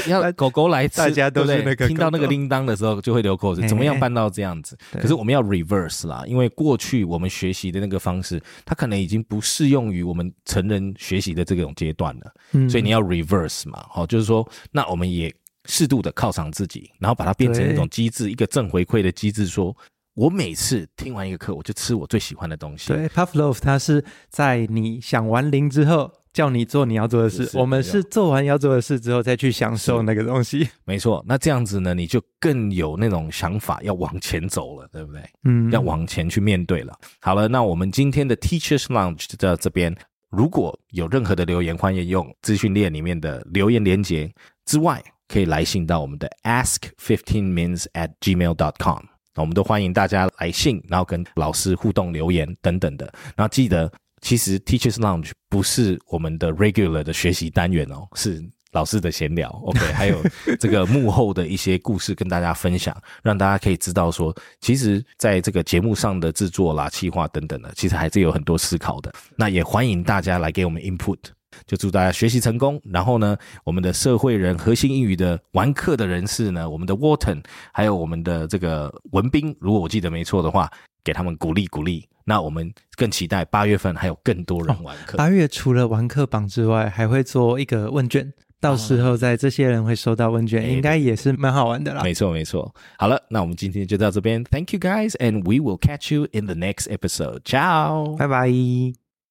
[0.06, 4.76] 要 狗狗来吃，大家都是听到那个铃铛的时候就会流口水，怎么样办到这样子？
[4.92, 12.32] 可是我们要 reverse 啦，因为过去我们学习的那个方式，它可能已经不适用于我们成人学习的这种阶段了。
[12.52, 15.32] 嗯所以你要 reverse 嘛，好、就是说，那我们也
[15.66, 19.76] 适度的犒赏自己，然后把它变成一种机制，一个正回馈的机制，说
[20.14, 22.88] 我每次听完一个课，我就吃我最喜欢的东西。
[22.92, 26.10] 对 Pavlov 他是在你想完零之后。
[26.32, 30.66] 叫你做你要做的事，我们是做完要做的事之后再去享受那个东西。
[30.86, 35.22] 没错，那这样子呢，你就更有那种想法，要往前走了，对不对？
[35.44, 36.94] 嗯，要往前去面对了。
[37.20, 39.94] 好了，那我们今天的 Teachers Lounge 就到这边。
[40.30, 44.32] 如果有任何的留言，欢迎用资讯链里面的留言连接
[44.64, 49.02] 之外，可以来信到我们的 ask fifteen mins at gmail dot com。
[49.34, 53.10] 那我们都欢迎大家来信，然后跟老师互动留言等等的。
[53.34, 60.22] 然后记得，其实 Teachers Lounge 不是我们的 regular 的学习单元哦，是老师的闲聊，OK， 还有
[60.60, 69.10] 这个幕后的一些故事跟大家分享，让大家可以知道说，其实在这个节目上的制作啦、企划等等的，其实还是有很多思考的。
[69.36, 71.18] 那也欢迎大家来给我们 input。
[71.66, 72.80] 就祝大家学习成功。
[72.84, 77.42] 然后呢，我们的社会人、核心英语的玩课的人士呢，我们的 Wharton，
[77.72, 80.70] 还有我们的这个文斌，如果我记得没错的话，
[81.04, 82.08] 给他们鼓励鼓励。
[82.24, 85.16] 那我们更期待八月份还有更多人玩课。
[85.18, 92.00] 八月除了玩课榜之外，还会做一个问卷，到时候在这些人会收到问卷，哎应该也是蛮好玩的啦。
[92.04, 92.72] 没错，没错。
[92.96, 94.44] 好了，那我们今天就到这边。
[94.44, 97.40] Thank you guys, and we will catch you in the next episode.
[97.42, 98.16] Ciao.
[98.16, 99.01] 拜拜。